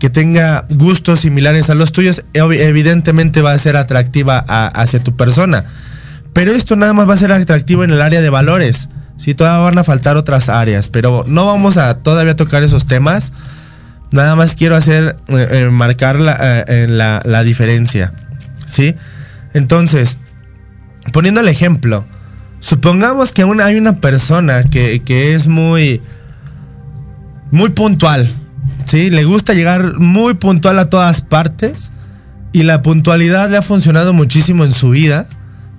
[0.00, 5.66] que tenga gustos similares a los tuyos, evidentemente va a ser atractiva hacia tu persona.
[6.32, 8.88] Pero esto nada más va a ser atractivo en el área de valores.
[9.16, 13.32] Sí, todavía van a faltar otras áreas, pero no vamos a todavía tocar esos temas.
[14.10, 18.12] Nada más quiero hacer, eh, eh, marcar eh, la, la, diferencia.
[18.66, 18.94] ¿Sí?
[19.54, 20.18] Entonces,
[21.12, 22.04] poniendo el ejemplo,
[22.60, 26.02] supongamos que hay una persona que, que, es muy,
[27.50, 28.28] muy puntual.
[28.86, 29.10] ¿Sí?
[29.10, 31.90] Le gusta llegar muy puntual a todas partes.
[32.52, 35.26] Y la puntualidad le ha funcionado muchísimo en su vida.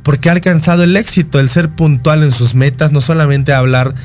[0.04, 3.95] Porque ha alcanzado el éxito, el ser puntual en sus metas, no solamente hablar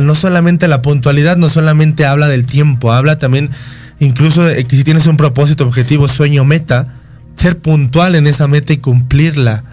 [0.00, 3.50] no solamente la puntualidad, no solamente habla del tiempo, habla también
[3.98, 6.94] incluso que si tienes un propósito, objetivo, sueño, meta,
[7.36, 9.64] ser puntual en esa meta y cumplirla.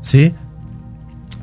[0.00, 0.32] ¿Sí?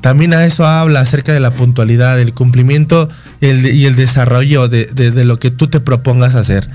[0.00, 3.08] También a eso habla acerca de la puntualidad, el cumplimiento
[3.40, 6.68] y el, desarrollo de, de, lo que tú te propongas hacer.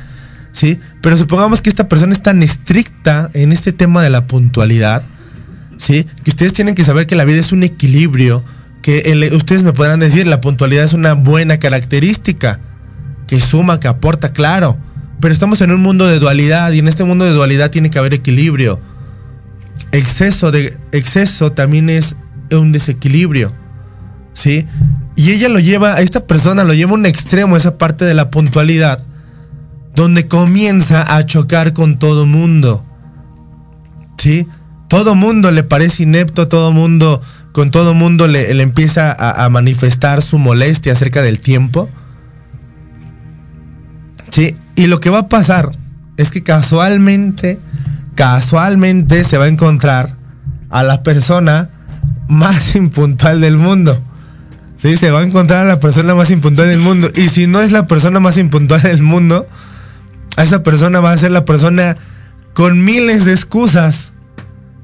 [0.51, 0.79] ¿Sí?
[1.01, 5.03] Pero supongamos que esta persona es tan estricta en este tema de la puntualidad,
[5.81, 6.05] ¿sí?
[6.23, 8.43] Que ustedes tienen que saber que la vida es un equilibrio
[8.83, 12.59] que ustedes me podrán decir, la puntualidad es una buena característica,
[13.27, 14.77] que suma, que aporta, claro,
[15.19, 17.99] pero estamos en un mundo de dualidad y en este mundo de dualidad tiene que
[17.99, 18.79] haber equilibrio.
[19.91, 22.15] Exceso de exceso también es
[22.51, 23.51] un desequilibrio.
[24.33, 24.65] ¿Sí?
[25.15, 28.29] Y ella lo lleva, esta persona lo lleva a un extremo, esa parte de la
[28.29, 29.03] puntualidad,
[29.95, 32.83] donde comienza a chocar con todo mundo.
[34.17, 34.47] ¿Sí?
[34.91, 37.21] Todo mundo le parece inepto, todo mundo
[37.53, 41.89] con todo mundo le, empieza a, manifestar su molestia acerca del tiempo.
[44.31, 44.57] ¿Sí?
[44.75, 45.71] Y lo que va a pasar
[46.17, 47.57] es que casualmente,
[48.15, 50.13] casualmente se va a encontrar
[50.69, 51.69] a la persona
[52.27, 53.97] más impuntual del mundo.
[54.75, 57.09] Sí, se va a encontrar a la persona más impuntual del mundo.
[57.15, 59.47] Y si no es la persona más impuntual del mundo,
[60.35, 61.95] a esa persona va a ser la persona
[62.53, 64.11] con miles de excusas.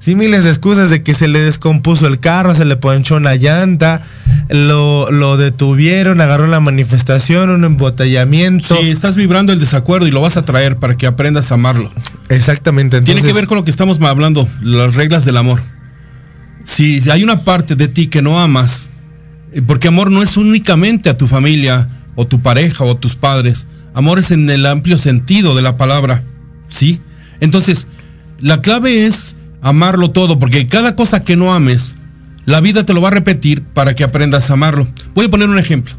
[0.07, 3.35] Sí, miles de excusas de que se le descompuso el carro, se le ponchó una
[3.35, 4.01] llanta,
[4.47, 8.77] lo, lo detuvieron, agarró la manifestación, un embotellamiento.
[8.77, 11.91] Sí, estás vibrando el desacuerdo y lo vas a traer para que aprendas a amarlo.
[12.29, 13.01] Exactamente.
[13.01, 15.61] Tiene que ver con lo que estamos hablando, las reglas del amor.
[16.63, 18.91] Si, hay una parte de ti que no amas,
[19.51, 23.67] eh, porque amor no es únicamente a tu familia o tu pareja o tus padres.
[23.93, 26.23] Amor es en el amplio sentido de la palabra.
[26.69, 27.01] ¿Sí?
[27.41, 27.87] Entonces,
[28.39, 31.95] la clave es amarlo todo, porque cada cosa que no ames,
[32.45, 34.87] la vida te lo va a repetir para que aprendas a amarlo.
[35.13, 35.93] Voy a poner un ejemplo.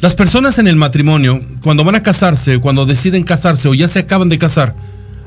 [0.00, 3.98] Las personas en el matrimonio, cuando van a casarse, cuando deciden casarse o ya se
[3.98, 4.74] acaban de casar,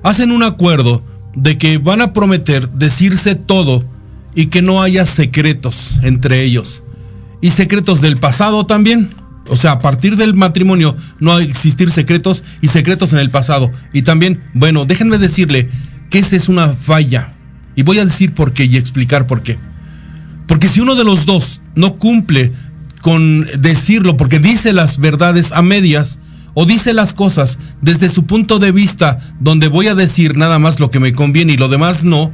[0.01, 1.03] hacen un acuerdo
[1.35, 3.83] de que van a prometer decirse todo
[4.35, 6.83] y que no haya secretos entre ellos.
[7.39, 9.09] Y secretos del pasado también.
[9.47, 13.29] O sea, a partir del matrimonio no va a existir secretos y secretos en el
[13.29, 13.71] pasado.
[13.91, 15.69] Y también, bueno, déjenme decirle
[16.09, 17.33] que esa es una falla.
[17.75, 19.57] Y voy a decir por qué y explicar por qué.
[20.47, 22.51] Porque si uno de los dos no cumple
[23.01, 26.19] con decirlo, porque dice las verdades a medias,
[26.53, 30.79] o dice las cosas desde su punto de vista, donde voy a decir nada más
[30.79, 32.31] lo que me conviene y lo demás no,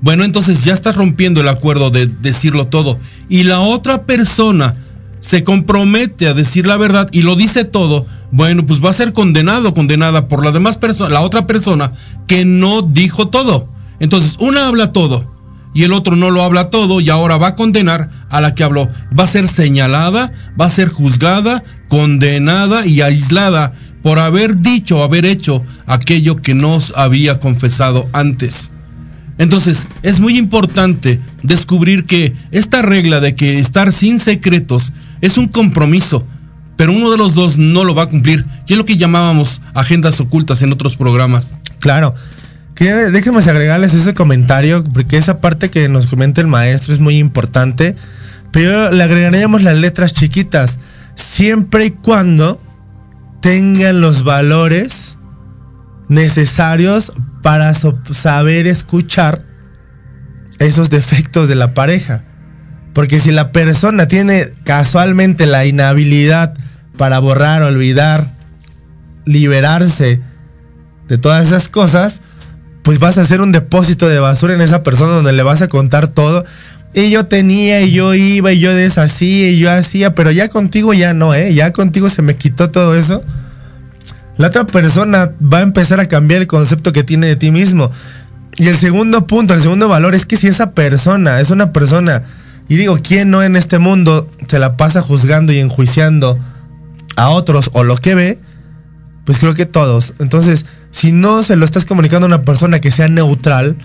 [0.00, 2.98] bueno, entonces ya estás rompiendo el acuerdo de decirlo todo.
[3.28, 4.74] Y la otra persona
[5.20, 9.12] se compromete a decir la verdad y lo dice todo, bueno, pues va a ser
[9.12, 11.92] condenado, condenada por la demás persona, la otra persona
[12.26, 13.68] que no dijo todo.
[14.00, 15.38] Entonces, una habla todo
[15.74, 18.64] y el otro no lo habla todo y ahora va a condenar a la que
[18.64, 18.88] habló.
[19.18, 23.72] Va a ser señalada, va a ser juzgada, condenada y aislada
[24.02, 28.72] por haber dicho o haber hecho aquello que nos había confesado antes.
[29.38, 35.46] Entonces, es muy importante descubrir que esta regla de que estar sin secretos es un
[35.46, 36.26] compromiso,
[36.76, 38.44] pero uno de los dos no lo va a cumplir.
[38.66, 41.54] Y es lo que llamábamos agendas ocultas en otros programas.
[41.78, 42.14] Claro.
[42.78, 47.18] Que, déjenme agregarles ese comentario, porque esa parte que nos comenta el maestro es muy
[47.18, 47.96] importante.
[48.52, 50.78] Pero le agregaríamos las letras chiquitas.
[51.16, 52.62] Siempre y cuando
[53.40, 55.16] tengan los valores
[56.08, 57.12] necesarios
[57.42, 59.42] para saber escuchar
[60.60, 62.22] esos defectos de la pareja.
[62.94, 66.54] Porque si la persona tiene casualmente la inhabilidad
[66.96, 68.30] para borrar, olvidar,
[69.24, 70.20] liberarse
[71.08, 72.20] de todas esas cosas,
[72.82, 75.68] pues vas a hacer un depósito de basura en esa persona donde le vas a
[75.68, 76.44] contar todo.
[76.94, 80.94] Y yo tenía, y yo iba, y yo deshacía, y yo hacía, pero ya contigo
[80.94, 81.54] ya no, ¿eh?
[81.54, 83.22] Ya contigo se me quitó todo eso.
[84.38, 87.90] La otra persona va a empezar a cambiar el concepto que tiene de ti mismo.
[88.56, 92.22] Y el segundo punto, el segundo valor es que si esa persona es una persona,
[92.68, 96.38] y digo, ¿quién no en este mundo se la pasa juzgando y enjuiciando
[97.16, 98.38] a otros o lo que ve?
[99.24, 100.14] Pues creo que todos.
[100.18, 103.76] Entonces, si no se lo estás comunicando a una persona que sea neutral,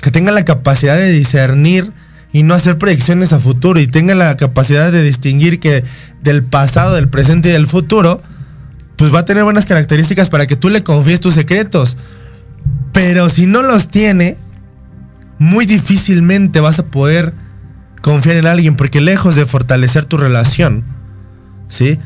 [0.00, 1.90] que tenga la capacidad de discernir
[2.32, 5.84] y no hacer proyecciones a futuro y tenga la capacidad de distinguir que
[6.22, 8.22] del pasado, del presente y del futuro,
[8.96, 11.96] pues va a tener buenas características para que tú le confíes tus secretos.
[12.92, 14.36] Pero si no los tiene,
[15.38, 17.32] muy difícilmente vas a poder
[18.02, 20.84] confiar en alguien porque lejos de fortalecer tu relación,
[21.68, 21.98] ¿sí?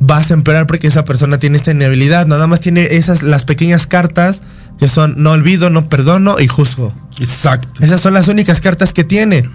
[0.00, 3.86] Vas a empeorar porque esa persona tiene esta inhabilidad, nada más tiene esas las pequeñas
[3.86, 4.42] cartas
[4.78, 6.92] que son no olvido, no perdono y juzgo.
[7.20, 7.84] Exacto.
[7.84, 9.48] Esas son las únicas cartas que tiene.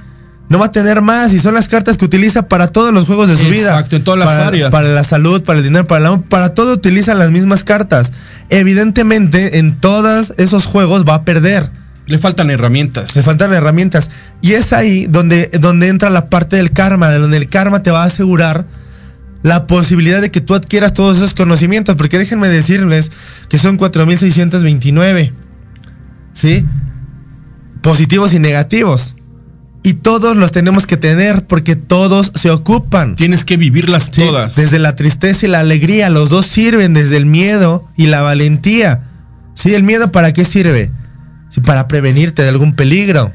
[0.47, 3.27] No va a tener más y son las cartas que utiliza para todos los juegos
[3.27, 3.69] de su vida.
[3.69, 4.71] Exacto, en todas las para, áreas.
[4.71, 8.11] Para la salud, para el dinero, para el amor, para todo utilizan las mismas cartas.
[8.49, 11.69] Evidentemente, en todos esos juegos va a perder.
[12.07, 13.15] Le faltan herramientas.
[13.15, 14.09] Le faltan herramientas.
[14.41, 17.91] Y es ahí donde, donde entra la parte del karma, de donde el karma te
[17.91, 18.65] va a asegurar
[19.43, 21.95] la posibilidad de que tú adquieras todos esos conocimientos.
[21.95, 23.11] Porque déjenme decirles
[23.49, 25.31] que son 4.629.
[26.33, 26.65] ¿Sí?
[27.81, 29.15] Positivos y negativos.
[29.81, 33.15] Y todos los tenemos que tener porque todos se ocupan.
[33.15, 34.55] Tienes que vivirlas Sí, todas.
[34.55, 39.03] Desde la tristeza y la alegría, los dos sirven, desde el miedo y la valentía.
[39.53, 40.91] Sí, el miedo para qué sirve?
[41.49, 43.31] Sí, para prevenirte de algún peligro.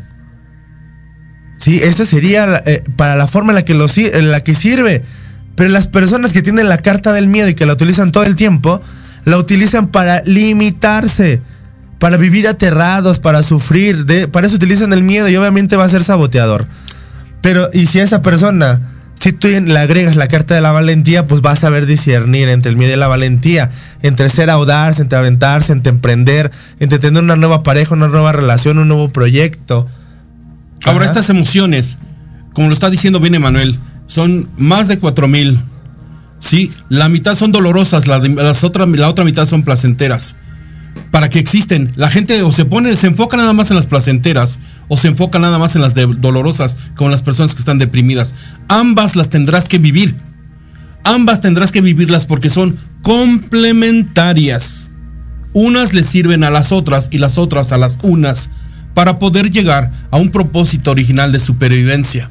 [1.56, 5.02] Sí, esto sería eh, para la forma en la que lo en la que sirve.
[5.56, 8.36] Pero las personas que tienen la carta del miedo y que la utilizan todo el
[8.36, 8.82] tiempo,
[9.24, 11.40] la utilizan para limitarse,
[11.98, 15.88] para vivir aterrados, para sufrir, de, para eso utilizan el miedo y obviamente va a
[15.88, 16.66] ser saboteador.
[17.40, 18.80] Pero, y si a esa persona,
[19.20, 22.70] si tú le agregas la carta de la valentía, pues vas a saber discernir entre
[22.70, 23.70] el miedo y la valentía,
[24.02, 26.50] entre ser audaz, entre aventarse, entre emprender,
[26.80, 29.88] entre tener una nueva pareja, una nueva relación, un nuevo proyecto.
[30.84, 31.12] Ahora, Ajá.
[31.12, 31.98] estas emociones,
[32.52, 35.58] como lo está diciendo bien Emanuel, son más de cuatro mil.
[36.38, 40.36] Sí, la mitad son dolorosas, la, las otra, la otra mitad son placenteras.
[41.10, 41.92] ¿Para qué existen?
[41.96, 45.38] La gente o se pone, se enfoca nada más en las placenteras o se enfoca
[45.38, 48.34] nada más en las de- dolorosas, como las personas que están deprimidas.
[48.68, 50.14] Ambas las tendrás que vivir.
[51.02, 54.90] Ambas tendrás que vivirlas porque son complementarias.
[55.52, 58.50] Unas le sirven a las otras y las otras a las unas
[58.92, 62.30] para poder llegar a un propósito original de supervivencia.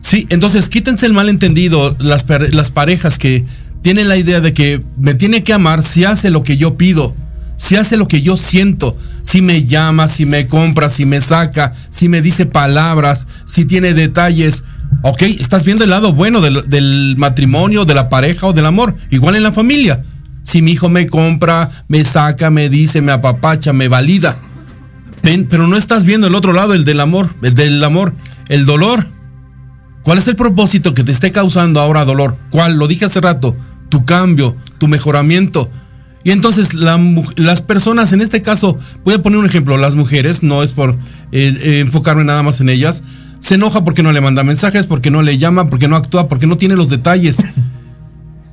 [0.00, 3.44] Sí, entonces quítense el malentendido, las, las parejas que
[3.82, 7.14] tienen la idea de que me tiene que amar si hace lo que yo pido,
[7.56, 11.74] si hace lo que yo siento, si me llama, si me compra, si me saca,
[11.90, 14.64] si me dice palabras, si tiene detalles.
[15.02, 18.96] Ok, estás viendo el lado bueno del, del matrimonio, de la pareja o del amor,
[19.10, 20.02] igual en la familia.
[20.42, 24.36] Si mi hijo me compra, me saca, me dice, me apapacha, me valida.
[25.22, 28.14] Pero no estás viendo el otro lado, el del amor, el del amor,
[28.48, 29.06] el dolor.
[30.02, 32.36] ¿Cuál es el propósito que te esté causando ahora dolor?
[32.50, 32.74] ¿Cuál?
[32.74, 33.56] Lo dije hace rato.
[33.88, 35.70] Tu cambio, tu mejoramiento.
[36.22, 40.62] Y entonces las personas, en este caso, voy a poner un ejemplo, las mujeres, no
[40.62, 40.90] es por
[41.32, 43.02] eh, eh, enfocarme nada más en ellas,
[43.38, 46.46] se enoja porque no le manda mensajes, porque no le llama, porque no actúa, porque
[46.46, 47.42] no tiene los detalles.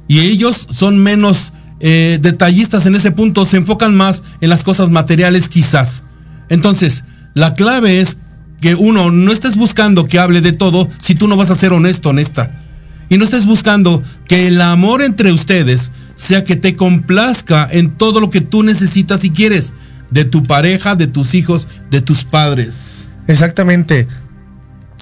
[0.08, 4.90] Y ellos son menos eh, detallistas en ese punto, se enfocan más en las cosas
[4.90, 6.06] materiales quizás.
[6.48, 8.18] Entonces, la clave es
[8.62, 11.74] que uno, no estés buscando que hable de todo si tú no vas a ser
[11.74, 12.64] honesto, honesta.
[13.10, 18.20] Y no estés buscando que el amor entre ustedes sea que te complazca en todo
[18.20, 19.74] lo que tú necesitas y quieres.
[20.10, 23.08] De tu pareja, de tus hijos, de tus padres.
[23.28, 24.08] Exactamente.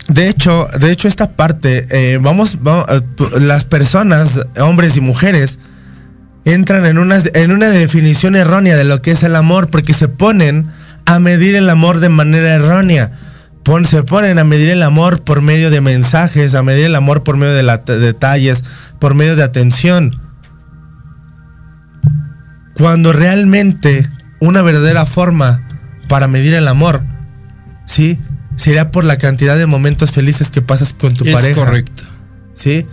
[0.07, 3.01] De hecho, de hecho esta parte, eh, vamos, vamos, eh,
[3.39, 5.57] las personas, hombres y mujeres,
[6.43, 10.07] entran en una, en una definición errónea de lo que es el amor, porque se
[10.07, 10.67] ponen
[11.05, 13.11] a medir el amor de manera errónea.
[13.65, 17.23] Pon- se ponen a medir el amor por medio de mensajes, a medir el amor
[17.23, 18.63] por medio de, la- de detalles,
[18.99, 20.11] por medio de atención.
[22.77, 24.07] Cuando realmente
[24.39, 25.67] una verdadera forma
[26.07, 27.01] para medir el amor,
[27.85, 28.19] ¿sí?
[28.57, 31.55] Sería por la cantidad de momentos felices que pasas con tu es pareja.
[31.59, 32.03] correcto.
[32.53, 32.85] ¿sí?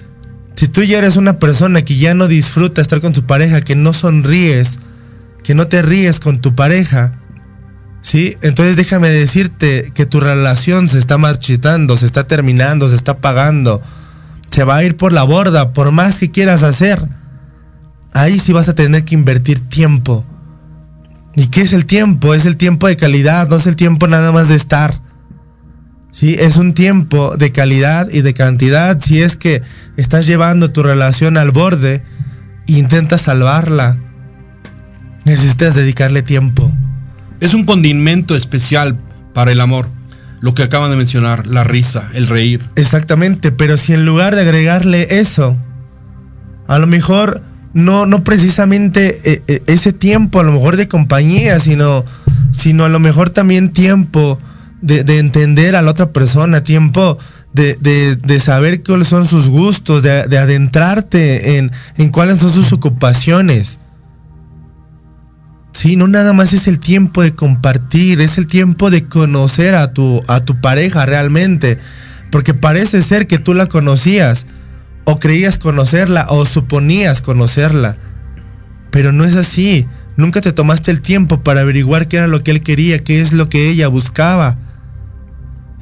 [0.57, 3.77] Si tú ya eres una persona que ya no disfruta estar con tu pareja, que
[3.77, 4.79] no sonríes,
[5.45, 7.21] que no te ríes con tu pareja,
[8.03, 8.37] ¿sí?
[8.43, 13.81] Entonces déjame decirte que tu relación se está marchitando, se está terminando, se está apagando,
[14.51, 17.03] se va a ir por la borda, por más que quieras hacer.
[18.13, 20.27] Ahí sí vas a tener que invertir tiempo.
[21.35, 22.35] ¿Y qué es el tiempo?
[22.35, 25.01] Es el tiempo de calidad, no es el tiempo nada más de estar.
[26.11, 29.01] Sí, es un tiempo de calidad y de cantidad.
[29.01, 29.63] Si es que
[29.97, 32.03] estás llevando tu relación al borde
[32.69, 33.97] e intentas salvarla,
[35.25, 36.71] necesitas dedicarle tiempo.
[37.43, 38.97] Es un condimento especial
[39.35, 39.89] para el amor.
[40.41, 42.61] Lo que acaban de mencionar, la risa, el reír.
[42.77, 45.57] Exactamente, pero si en lugar de agregarle eso,
[46.69, 47.43] a lo mejor
[47.75, 52.05] no, no precisamente eh, eh, ese tiempo, a lo mejor de compañía, sino,
[52.53, 54.39] sino a lo mejor también tiempo
[54.81, 57.19] de, de entender a la otra persona, tiempo
[57.53, 62.53] de, de- de saber cuáles son sus gustos, de, de adentrarte en, en cuáles son
[62.53, 63.79] sus ocupaciones.
[65.73, 69.93] Sí, no nada más es el tiempo de compartir, es el tiempo de conocer a
[69.93, 71.79] tu, a tu pareja realmente.
[72.31, 74.47] Porque parece ser que tú la conocías,
[75.05, 77.97] o creías conocerla, o suponías conocerla.
[78.91, 79.87] Pero no es así.
[80.17, 83.33] Nunca te tomaste el tiempo para averiguar qué era lo que él quería, qué es
[83.33, 84.59] lo que ella buscaba.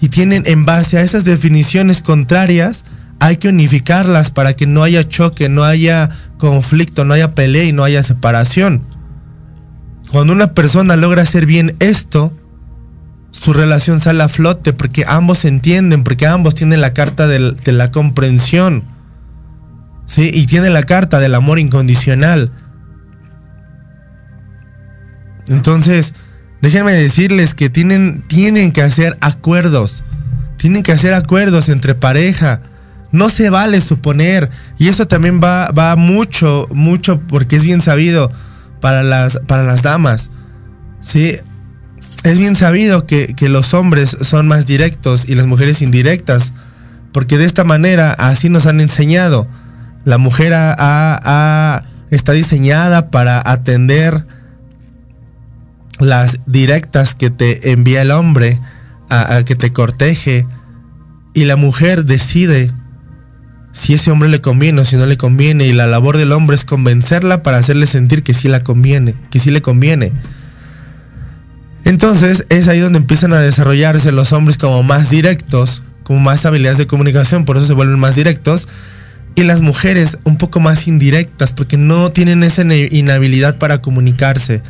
[0.00, 2.84] Y tienen, en base a esas definiciones contrarias,
[3.18, 7.72] hay que unificarlas para que no haya choque, no haya conflicto, no haya pelea y
[7.72, 8.82] no haya separación.
[10.10, 12.32] Cuando una persona logra hacer bien esto,
[13.30, 17.90] su relación sale a flote porque ambos entienden, porque ambos tienen la carta de la
[17.90, 18.82] comprensión.
[20.06, 20.28] ¿Sí?
[20.34, 22.50] Y tienen la carta del amor incondicional.
[25.46, 26.14] Entonces,
[26.60, 30.02] déjenme decirles que tienen, tienen que hacer acuerdos.
[30.56, 32.62] Tienen que hacer acuerdos entre pareja.
[33.12, 34.50] No se vale suponer.
[34.76, 38.32] Y eso también va, va mucho, mucho, porque es bien sabido
[38.80, 40.30] para las, para las damas.
[41.00, 41.36] Sí.
[42.22, 46.52] Es bien sabido que, que los hombres son más directos y las mujeres indirectas.
[47.12, 49.46] Porque de esta manera así nos han enseñado.
[50.04, 54.24] La mujer ha- ha- está diseñada para atender
[55.98, 58.58] las directas que te envía el hombre,
[59.08, 60.46] a, a que te corteje,
[61.34, 62.70] y la mujer decide
[63.72, 66.56] si ese hombre le conviene o si no le conviene, y la labor del hombre
[66.56, 70.12] es convencerla para hacerle sentir que sí la conviene, que sí le conviene.
[71.84, 76.78] Entonces es ahí donde empiezan a desarrollarse los hombres como más directos, como más habilidades
[76.78, 78.68] de comunicación, por eso se vuelven más directos.
[79.36, 84.60] Y las mujeres un poco más indirectas, porque no tienen esa inhabilidad para comunicarse.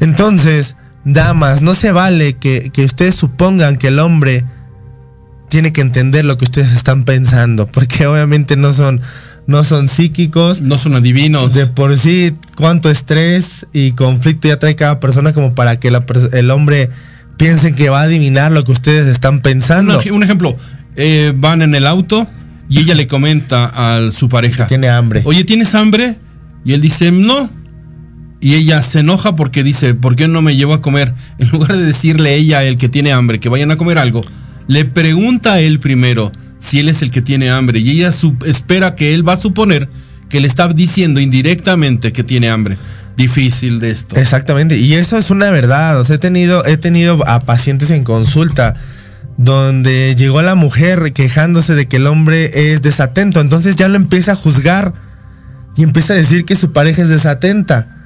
[0.00, 4.44] Entonces, damas, no se vale que, que ustedes supongan que el hombre
[5.50, 9.02] tiene que entender lo que ustedes están pensando, porque obviamente no son
[9.46, 10.60] no son psíquicos.
[10.60, 11.54] No son adivinos.
[11.54, 16.50] De por sí, cuánto estrés y conflicto ya trae cada persona como para que el
[16.50, 16.88] hombre
[17.36, 20.00] piense que va a adivinar lo que ustedes están pensando.
[20.12, 20.56] Un, ejemplo,
[20.94, 22.28] eh, van en el auto
[22.68, 24.68] y ella le comenta a su pareja.
[24.68, 25.22] Tiene hambre.
[25.24, 26.16] Oye, ¿tienes hambre?
[26.64, 27.50] Y él dice, no.
[28.40, 31.12] Y ella se enoja porque dice, ¿por qué no me llevo a comer?
[31.38, 34.24] En lugar de decirle ella él que tiene hambre, que vayan a comer algo,
[34.66, 38.10] le pregunta a él primero, si él es el que tiene hambre y ella
[38.46, 39.88] espera que él va a suponer
[40.28, 42.78] que le está diciendo indirectamente que tiene hambre.
[43.16, 44.16] Difícil de esto.
[44.16, 46.00] Exactamente, y eso es una verdad.
[46.00, 48.74] O sea, he tenido, he tenido a pacientes en consulta
[49.36, 54.32] donde llegó la mujer quejándose de que el hombre es desatento, entonces ya lo empieza
[54.32, 54.92] a juzgar
[55.76, 57.99] y empieza a decir que su pareja es desatenta.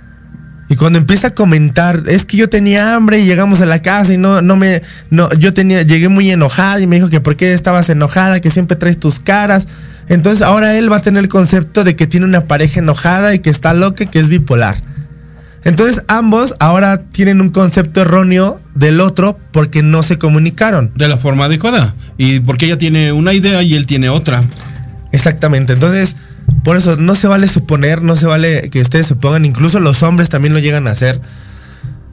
[0.69, 4.15] Y cuando empieza a comentar, es que yo tenía hambre y llegamos a la casa
[4.15, 7.37] y no, no me, no, yo tenía, llegué muy enojada y me dijo que por
[7.37, 9.69] qué estabas enojada, que siempre traes tus caras.
[10.09, 13.41] Entonces ahora él va a tener el concepto de que tiene una pareja enojada y
[13.41, 14.77] que está loca, que es bipolar.
[15.65, 20.93] Entonces ambos ahora tienen un concepto erróneo del otro porque no se comunicaron.
[20.95, 21.95] De la forma adecuada.
[22.19, 24.45] Y porque ella tiene una idea y él tiene otra.
[25.13, 25.73] Exactamente.
[25.73, 26.17] Entonces,
[26.65, 30.03] por eso no se vale suponer, no se vale que ustedes se pongan, incluso los
[30.03, 31.21] hombres también lo llegan a hacer.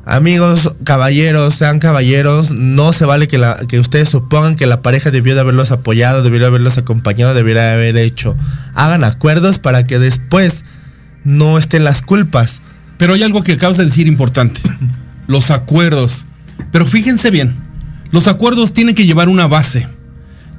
[0.06, 5.42] Amigos, caballeros, sean caballeros, no se vale que, ustedes supongan que la pareja debió de
[5.42, 8.36] haberlos apoyado, debió de haberlos acompañado, debió de haber hecho.
[8.74, 10.66] Hagan acuerdos para que después
[11.24, 12.62] no estén las culpas.
[12.98, 14.60] Pero hay algo que acabas de decir importante,
[15.28, 16.26] los acuerdos.
[16.72, 17.56] Pero fíjense bien,
[18.12, 19.88] los acuerdos tienen que llevar una base.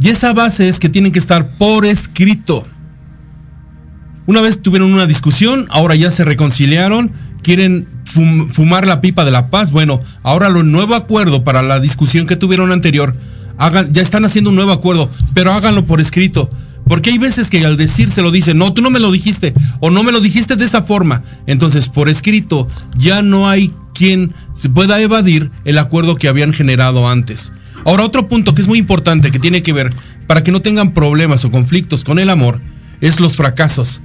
[0.01, 2.66] Y esa base es que tienen que estar por escrito.
[4.27, 7.12] Una vez tuvieron una discusión, ahora ya se reconciliaron,
[7.43, 7.89] quieren
[8.53, 9.73] fumar la pipa de la paz.
[9.73, 13.14] Bueno, ahora lo nuevo acuerdo para la discusión que tuvieron anterior,
[13.59, 16.49] hagan, ya están haciendo un nuevo acuerdo, pero háganlo por escrito.
[16.87, 20.03] Porque hay veces que al decírselo dicen, no, tú no me lo dijiste, o no
[20.03, 21.23] me lo dijiste de esa forma.
[21.47, 22.66] Entonces, por escrito,
[22.97, 27.53] ya no hay quien se pueda evadir el acuerdo que habían generado antes.
[27.85, 29.93] Ahora, otro punto que es muy importante, que tiene que ver,
[30.27, 32.61] para que no tengan problemas o conflictos con el amor,
[33.03, 34.00] es los fracasos.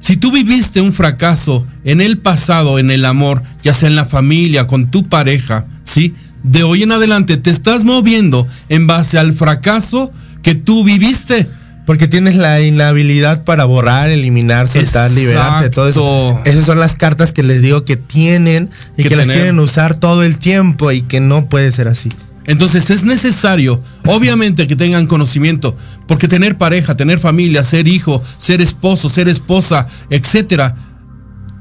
[0.00, 4.06] Si tú viviste un fracaso en el pasado, en el amor, ya sea en la
[4.06, 6.14] familia, con tu pareja, ¿sí?
[6.42, 11.48] De hoy en adelante te estás moviendo en base al fracaso que tú viviste.
[11.84, 16.38] Porque tienes la inhabilidad para borrar, eliminar, soltar, liberarte, todo eso.
[16.44, 18.68] Esas son las cartas que les digo que tienen
[18.98, 22.10] y que, las quieren usar todo el tiempo y que no puede ser así.
[22.48, 25.76] Entonces es necesario, obviamente, que tengan conocimiento,
[26.06, 30.74] porque tener pareja, tener familia, ser hijo, ser esposo, ser esposa, etcétera,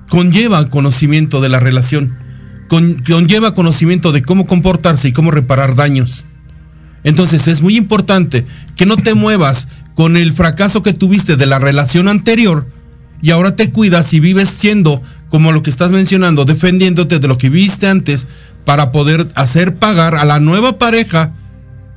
[0.07, 2.17] conlleva conocimiento de la relación,
[2.69, 6.25] conlleva conocimiento de cómo comportarse y cómo reparar daños.
[7.03, 8.45] Entonces es muy importante
[8.77, 12.65] que no te muevas con el fracaso que tuviste de la relación anterior
[13.21, 17.37] y ahora te cuidas y vives siendo como lo que estás mencionando, defendiéndote de lo
[17.37, 18.25] que viste antes,
[18.67, 21.31] para poder hacer pagar a la nueva pareja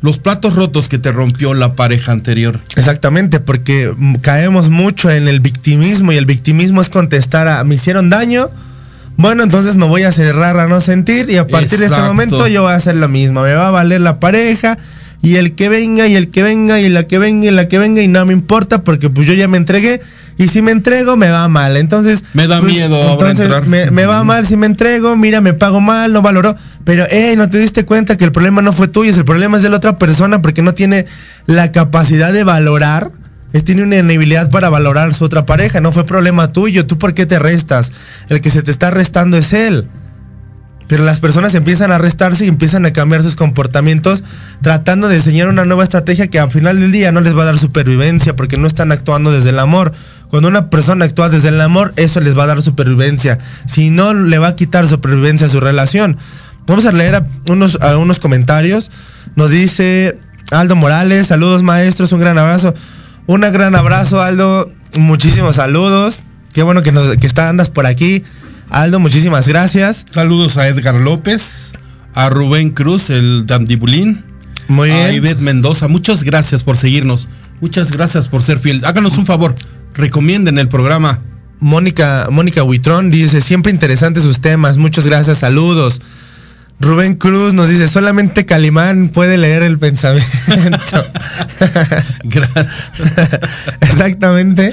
[0.02, 2.60] los platos rotos que te rompió la pareja anterior.
[2.76, 8.08] Exactamente, porque caemos mucho en el victimismo y el victimismo es contestar a me hicieron
[8.08, 8.50] daño,
[9.16, 12.46] bueno, entonces me voy a cerrar a no sentir y a partir de este momento
[12.46, 14.78] yo voy a hacer lo mismo, me va a valer la pareja
[15.22, 17.78] y el que venga y el que venga y la que venga y la que
[17.78, 20.00] venga y no me importa porque pues yo ya me entregué
[20.40, 21.76] y si me entrego, me va mal.
[21.76, 22.24] Entonces.
[22.32, 23.66] Me da pues, miedo ahora entrar.
[23.66, 26.56] Me, va mal si me entrego, mira, me pago mal, no valoró.
[26.84, 29.62] Pero, hey, no te diste cuenta que el problema no fue tuyo, el problema es
[29.62, 31.04] de la otra persona porque no tiene
[31.44, 33.10] la capacidad de valorar.
[33.52, 36.86] Es, tiene una inhabilidad para valorar su otra pareja, no fue problema tuyo.
[36.86, 37.92] ¿Tú por qué te restas?
[38.30, 39.88] El que se te está restando es él.
[40.90, 44.24] Pero las personas empiezan a restarse y empiezan a cambiar sus comportamientos
[44.60, 47.46] tratando de diseñar una nueva estrategia que al final del día no les va a
[47.46, 49.92] dar supervivencia porque no están actuando desde el amor.
[50.30, 53.38] Cuando una persona actúa desde el amor, eso les va a dar supervivencia.
[53.68, 56.16] Si no, le va a quitar supervivencia a su relación.
[56.66, 58.90] Vamos a leer unos, algunos comentarios.
[59.36, 60.18] Nos dice
[60.50, 62.74] Aldo Morales, saludos maestros, un gran abrazo.
[63.28, 64.68] Un gran abrazo, Aldo.
[64.96, 66.18] Muchísimos saludos.
[66.52, 68.24] Qué bueno que, nos, que está, andas por aquí.
[68.70, 70.06] Aldo, muchísimas gracias.
[70.10, 71.72] Saludos a Edgar López,
[72.14, 74.24] a Rubén Cruz, el Dandibulín.
[74.68, 75.02] Muy bien.
[75.02, 75.88] A Ivette Mendoza.
[75.88, 77.28] Muchas gracias por seguirnos.
[77.60, 78.84] Muchas gracias por ser fiel.
[78.84, 79.54] Háganos un favor
[79.94, 81.20] recomienden el programa.
[81.58, 86.00] Mónica, Mónica Huitrón dice, siempre interesantes sus temas, muchas gracias, saludos.
[86.80, 90.26] Rubén Cruz nos dice, solamente Calimán puede leer el pensamiento.
[92.24, 92.68] Gracias.
[93.82, 94.72] exactamente,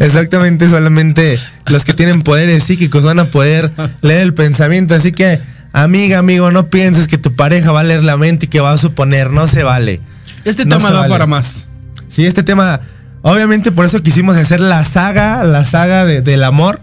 [0.00, 3.70] exactamente, solamente los que tienen poderes psíquicos van a poder
[4.02, 4.94] leer el pensamiento.
[4.96, 5.40] Así que,
[5.72, 8.72] amiga, amigo, no pienses que tu pareja va a leer la mente y que va
[8.72, 10.00] a suponer, no se vale.
[10.44, 11.08] Este No tema vale.
[11.08, 11.68] para más.
[12.08, 12.80] Sí, este tema,
[13.22, 16.80] obviamente por eso quisimos hacer la saga, la saga de- del amor.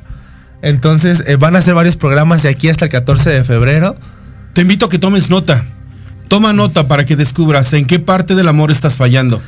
[0.62, 3.96] Entonces eh, van a hacer varios programas de aquí hasta el 14 de febrero.
[4.54, 5.64] Te invito a que tomes nota.
[6.28, 9.42] Toma nota para que descubras en qué parte del amor estás fallando.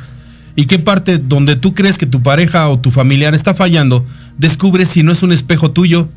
[0.55, 4.05] Y qué parte donde tú crees que tu pareja o tu familiar está fallando,
[4.37, 6.09] descubre si no es un espejo tuyo.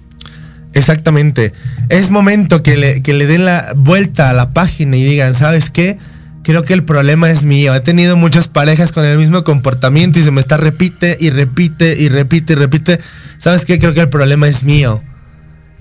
[0.75, 1.53] Exactamente.
[1.89, 5.71] Es momento que le, que le den la vuelta a la página y digan, ¿sabes
[5.71, 5.99] qué?
[6.43, 7.75] Creo que el problema es mío.
[7.75, 11.97] He tenido muchas parejas con el mismo comportamiento y se me está repite y repite
[11.99, 13.01] y repite y repite.
[13.39, 13.79] ¿Sabes qué?
[13.79, 15.03] Creo que el problema es mío.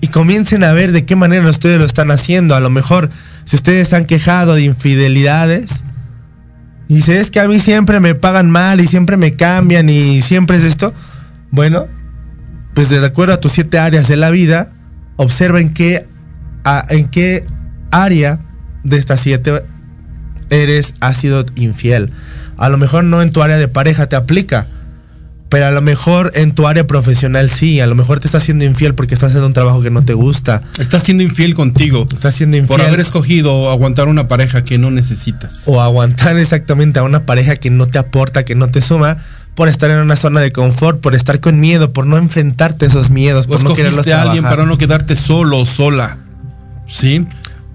[0.00, 2.54] Y comiencen a ver de qué manera ustedes lo están haciendo.
[2.54, 3.10] A lo mejor,
[3.44, 5.82] si ustedes han quejado de infidelidades,
[6.88, 10.22] y dice, es que a mí siempre me pagan mal y siempre me cambian y
[10.22, 10.94] siempre es esto.
[11.50, 11.88] Bueno,
[12.74, 14.70] pues de acuerdo a tus siete áreas de la vida,
[15.16, 16.06] observa en qué,
[16.90, 17.44] en qué
[17.90, 18.38] área
[18.84, 19.62] de estas siete
[20.50, 22.12] eres, has sido infiel.
[22.56, 24.66] A lo mejor no en tu área de pareja te aplica,
[25.56, 27.80] pero a lo mejor en tu área profesional sí.
[27.80, 30.12] A lo mejor te estás siendo infiel porque estás haciendo un trabajo que no te
[30.12, 30.60] gusta.
[30.78, 32.06] Estás siendo infiel contigo.
[32.12, 32.78] Estás siendo infiel.
[32.78, 35.62] Por haber escogido aguantar una pareja que no necesitas.
[35.64, 39.16] o aguantar exactamente a una pareja que no te aporta, que no te suma,
[39.54, 42.88] por estar en una zona de confort, por estar con miedo, por no enfrentarte a
[42.88, 44.58] esos miedos, O por no quererlos escogiste a alguien trabajar.
[44.58, 46.18] para no quedarte solo o sola.
[46.86, 47.26] ¿Sí?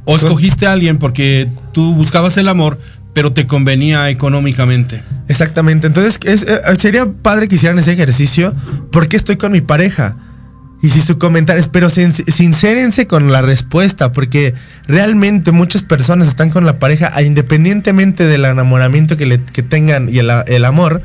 [0.05, 2.77] O escogiste a alguien porque tú buscabas el amor,
[3.13, 5.03] pero te convenía económicamente.
[5.27, 5.87] Exactamente.
[5.87, 8.53] Entonces, es- eh, sería padre que hicieran ese ejercicio.
[8.91, 10.15] ¿Por qué estoy con mi pareja?
[10.83, 14.55] Y si su comentario es, pero sin- sincérense con la respuesta, porque
[14.87, 20.31] realmente muchas personas están con la pareja, independientemente del enamoramiento que, le- tengan y el,
[20.47, 21.03] el amor,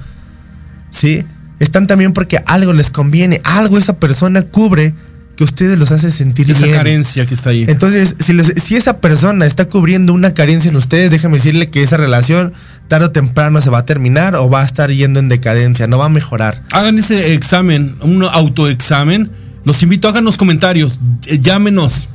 [0.91, 1.25] ¿sí?
[1.59, 4.95] Están también porque algo les conviene, algo esa persona cubre
[5.37, 6.77] que ustedes los hace sentir Esa bien.
[6.77, 7.65] carencia que está ahí.
[7.69, 11.83] Entonces, si, les- si esa persona está cubriendo una carencia en ustedes, déjame decirle que
[11.83, 12.53] esa relación
[12.89, 15.99] tarde o temprano se va a terminar o va a estar yendo en decadencia, no
[15.99, 16.63] va a mejorar.
[16.73, 19.31] Hagan ese examen, un autoexamen.
[19.65, 22.09] Los invito, hagan los comentarios, eh, llámenos.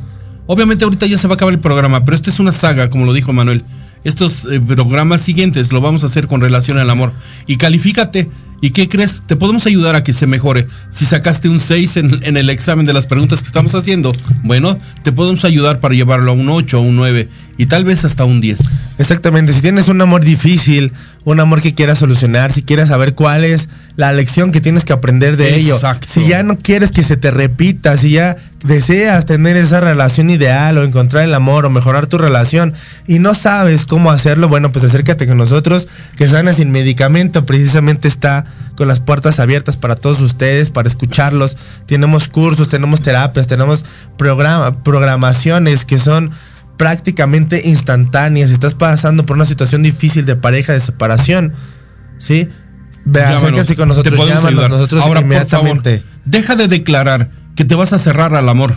[0.48, 3.06] Obviamente ahorita ya se va a acabar el programa, pero esto es una saga, como
[3.06, 3.64] lo dijo Manuel.
[4.04, 7.14] Estos eh, programas siguientes lo vamos a hacer con relación al amor.
[7.46, 8.30] Y califícate.
[8.62, 9.24] ¿Y qué crees?
[9.26, 10.68] Te podemos ayudar a que se mejore.
[10.90, 15.12] Si sacaste un 6 en, el examen de las preguntas que estamos haciendo, bueno, te
[15.12, 17.28] podemos ayudar para llevarlo a un 8, a un 9
[17.62, 18.96] y tal vez hasta un 10.
[18.98, 20.94] Exactamente, si tienes un amor difícil,
[21.26, 24.94] un amor que quieras solucionar, si quieres saber cuál es la lección que tienes que
[24.94, 29.58] aprender de ello, si ya no quieres que se te repita, si ya deseas tener
[29.58, 32.74] esa relación ideal o encontrar el amor o mejorar tu relación
[33.06, 35.88] y no sabes cómo hacerlo, bueno, pues acércate con nosotros,
[36.18, 38.44] que Sana sin medicamento precisamente está
[38.76, 41.58] con las puertas abiertas para todos ustedes, para escucharlos.
[41.86, 43.86] Tenemos cursos, tenemos terapias, tenemos
[44.18, 46.32] programa, programaciones que son
[46.78, 48.50] prácticamente instantáneas.
[48.50, 51.54] Si estás pasando por una situación difícil de pareja, de separación,
[52.18, 52.48] ¿sí?
[53.06, 54.70] Ve, acérquense con te nosotros, llámanos ayudar.
[54.70, 55.36] nosotros Ahora, por favor,
[55.70, 56.04] inmediatamente.
[56.26, 58.76] deja de declarar que te vas a cerrar al amor.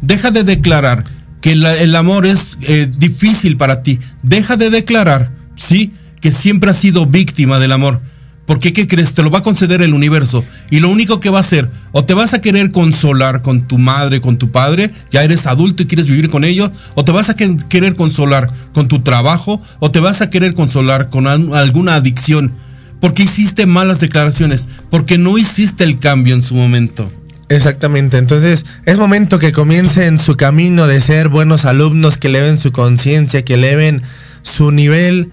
[0.00, 1.04] Deja de declarar
[1.40, 3.98] que la- el amor es eh, difícil para ti.
[4.22, 8.00] Deja de declarar, sí, que siempre has sido víctima del amor.
[8.46, 9.12] Porque, ¿qué crees?
[9.14, 10.44] Te lo va a conceder el universo.
[10.70, 13.78] Y lo único que va a hacer, o te vas a querer consolar con tu
[13.78, 17.30] madre, con tu padre, ya eres adulto y quieres vivir con ellos, o te vas
[17.30, 21.54] a que- querer consolar con tu trabajo, o te vas a querer consolar con al-
[21.54, 22.52] alguna adicción.
[23.00, 27.10] Porque hiciste malas declaraciones, porque no hiciste el cambio en su momento.
[27.48, 32.72] Exactamente, entonces es momento que comiencen su camino de ser buenos alumnos, que eleven su
[32.72, 34.02] conciencia, que eleven
[34.42, 35.30] su nivel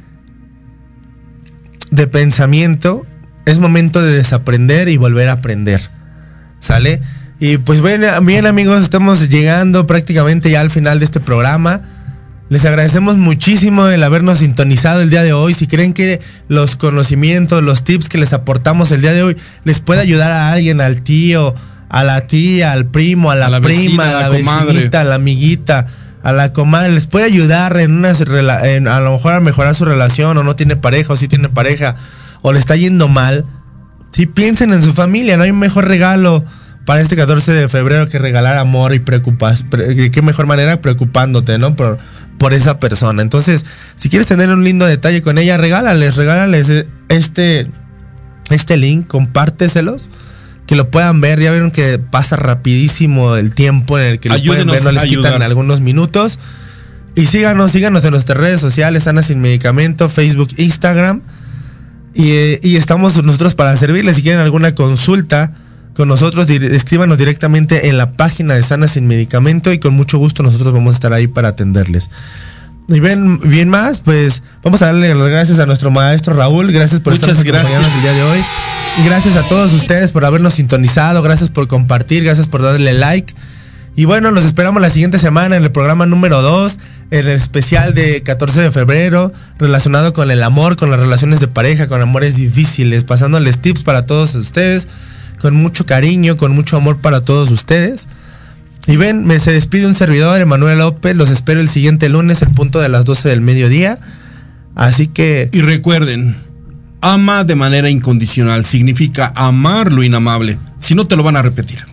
[1.91, 3.05] de pensamiento.
[3.45, 5.81] Es momento de desaprender y volver a aprender.
[6.59, 7.01] ¿Sale?
[7.39, 11.81] Y pues bueno, bien amigos, estamos llegando prácticamente ya al final de este programa.
[12.49, 15.53] Les agradecemos muchísimo el habernos sintonizado el día de hoy.
[15.53, 19.79] Si creen que los conocimientos, los tips que les aportamos el día de hoy les
[19.79, 21.55] puede ayudar a alguien, al tío,
[21.89, 24.73] a la tía, al primo, a la, A la prima, vecina, a la la comadre.
[24.73, 25.87] vecinita, a la amiguita,
[26.23, 28.11] a la comadre, les puede ayudar en una
[28.63, 31.49] en, a lo mejor a mejorar su relación o no tiene pareja o sí tiene
[31.49, 31.95] pareja
[32.41, 33.45] o le está yendo mal.
[34.11, 36.43] Si piensen en su familia, no hay mejor regalo
[36.85, 39.63] para este 14 de febrero que regalar amor y preocupas.
[39.63, 41.75] pre- qué mejor manera preocupándote, ¿no?
[41.75, 41.99] Por,
[42.39, 43.21] por esa persona.
[43.21, 43.65] Entonces,
[43.95, 47.67] si quieres tener un lindo detalle con ella, regálales, regálales eh, este,
[48.49, 50.09] este link, compárteselos.
[50.69, 54.35] Que lo puedan ver, ya vieron que pasa rapidísimo el tiempo en el que lo
[54.51, 55.01] pueden ver, no les
[55.31, 56.37] quitan algunos minutos.
[57.15, 61.21] Y síganos, síganos en nuestras redes sociales, Sana Sin Medicamento, Facebook, Instagram.
[62.13, 64.17] Y, eh, y estamos nosotros para servirles.
[64.17, 65.53] Si quieren alguna consulta
[65.95, 70.19] con nosotros, dir- escríbanos directamente en la página de Sana Sin Medicamento y con mucho
[70.19, 72.11] gusto nosotros vamos a estar ahí para atenderles.
[72.89, 76.71] Y bien, bien más, pues vamos a darle las gracias a nuestro maestro Raúl.
[76.71, 77.95] Gracias por Muchas acompañando gracias.
[77.95, 78.39] el día de hoy.
[78.99, 81.21] Y gracias a todos ustedes por habernos sintonizado.
[81.21, 82.23] Gracias por compartir.
[82.23, 83.33] Gracias por darle like.
[83.95, 86.77] Y bueno, nos esperamos la siguiente semana en el programa número 2,
[87.11, 91.49] en el especial de 14 de febrero, relacionado con el amor, con las relaciones de
[91.49, 94.87] pareja, con amores difíciles, pasándoles tips para todos ustedes,
[95.41, 98.07] con mucho cariño, con mucho amor para todos ustedes.
[98.87, 102.49] Y ven, me se despide un servidor, Emanuel López, los espero el siguiente lunes, el
[102.49, 103.99] punto de las 12 del mediodía.
[104.79, 106.37] Así que Y recuerden,
[107.01, 110.57] ama de manera incondicional significa amar lo inamable.
[110.77, 111.85] Si no, te lo van a repetir.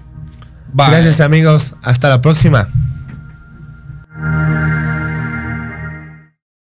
[0.72, 0.90] Bye.
[0.90, 2.68] gracias amigos, hasta la próxima.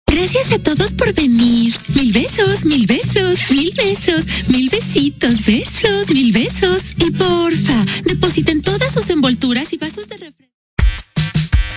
[0.07, 1.74] Gracias a todos por venir.
[1.95, 6.95] Mil besos, mil besos, mil besos, mil besitos, besos, mil besos.
[6.97, 10.49] Y porfa, depositen todas sus envolturas y vasos de refresco.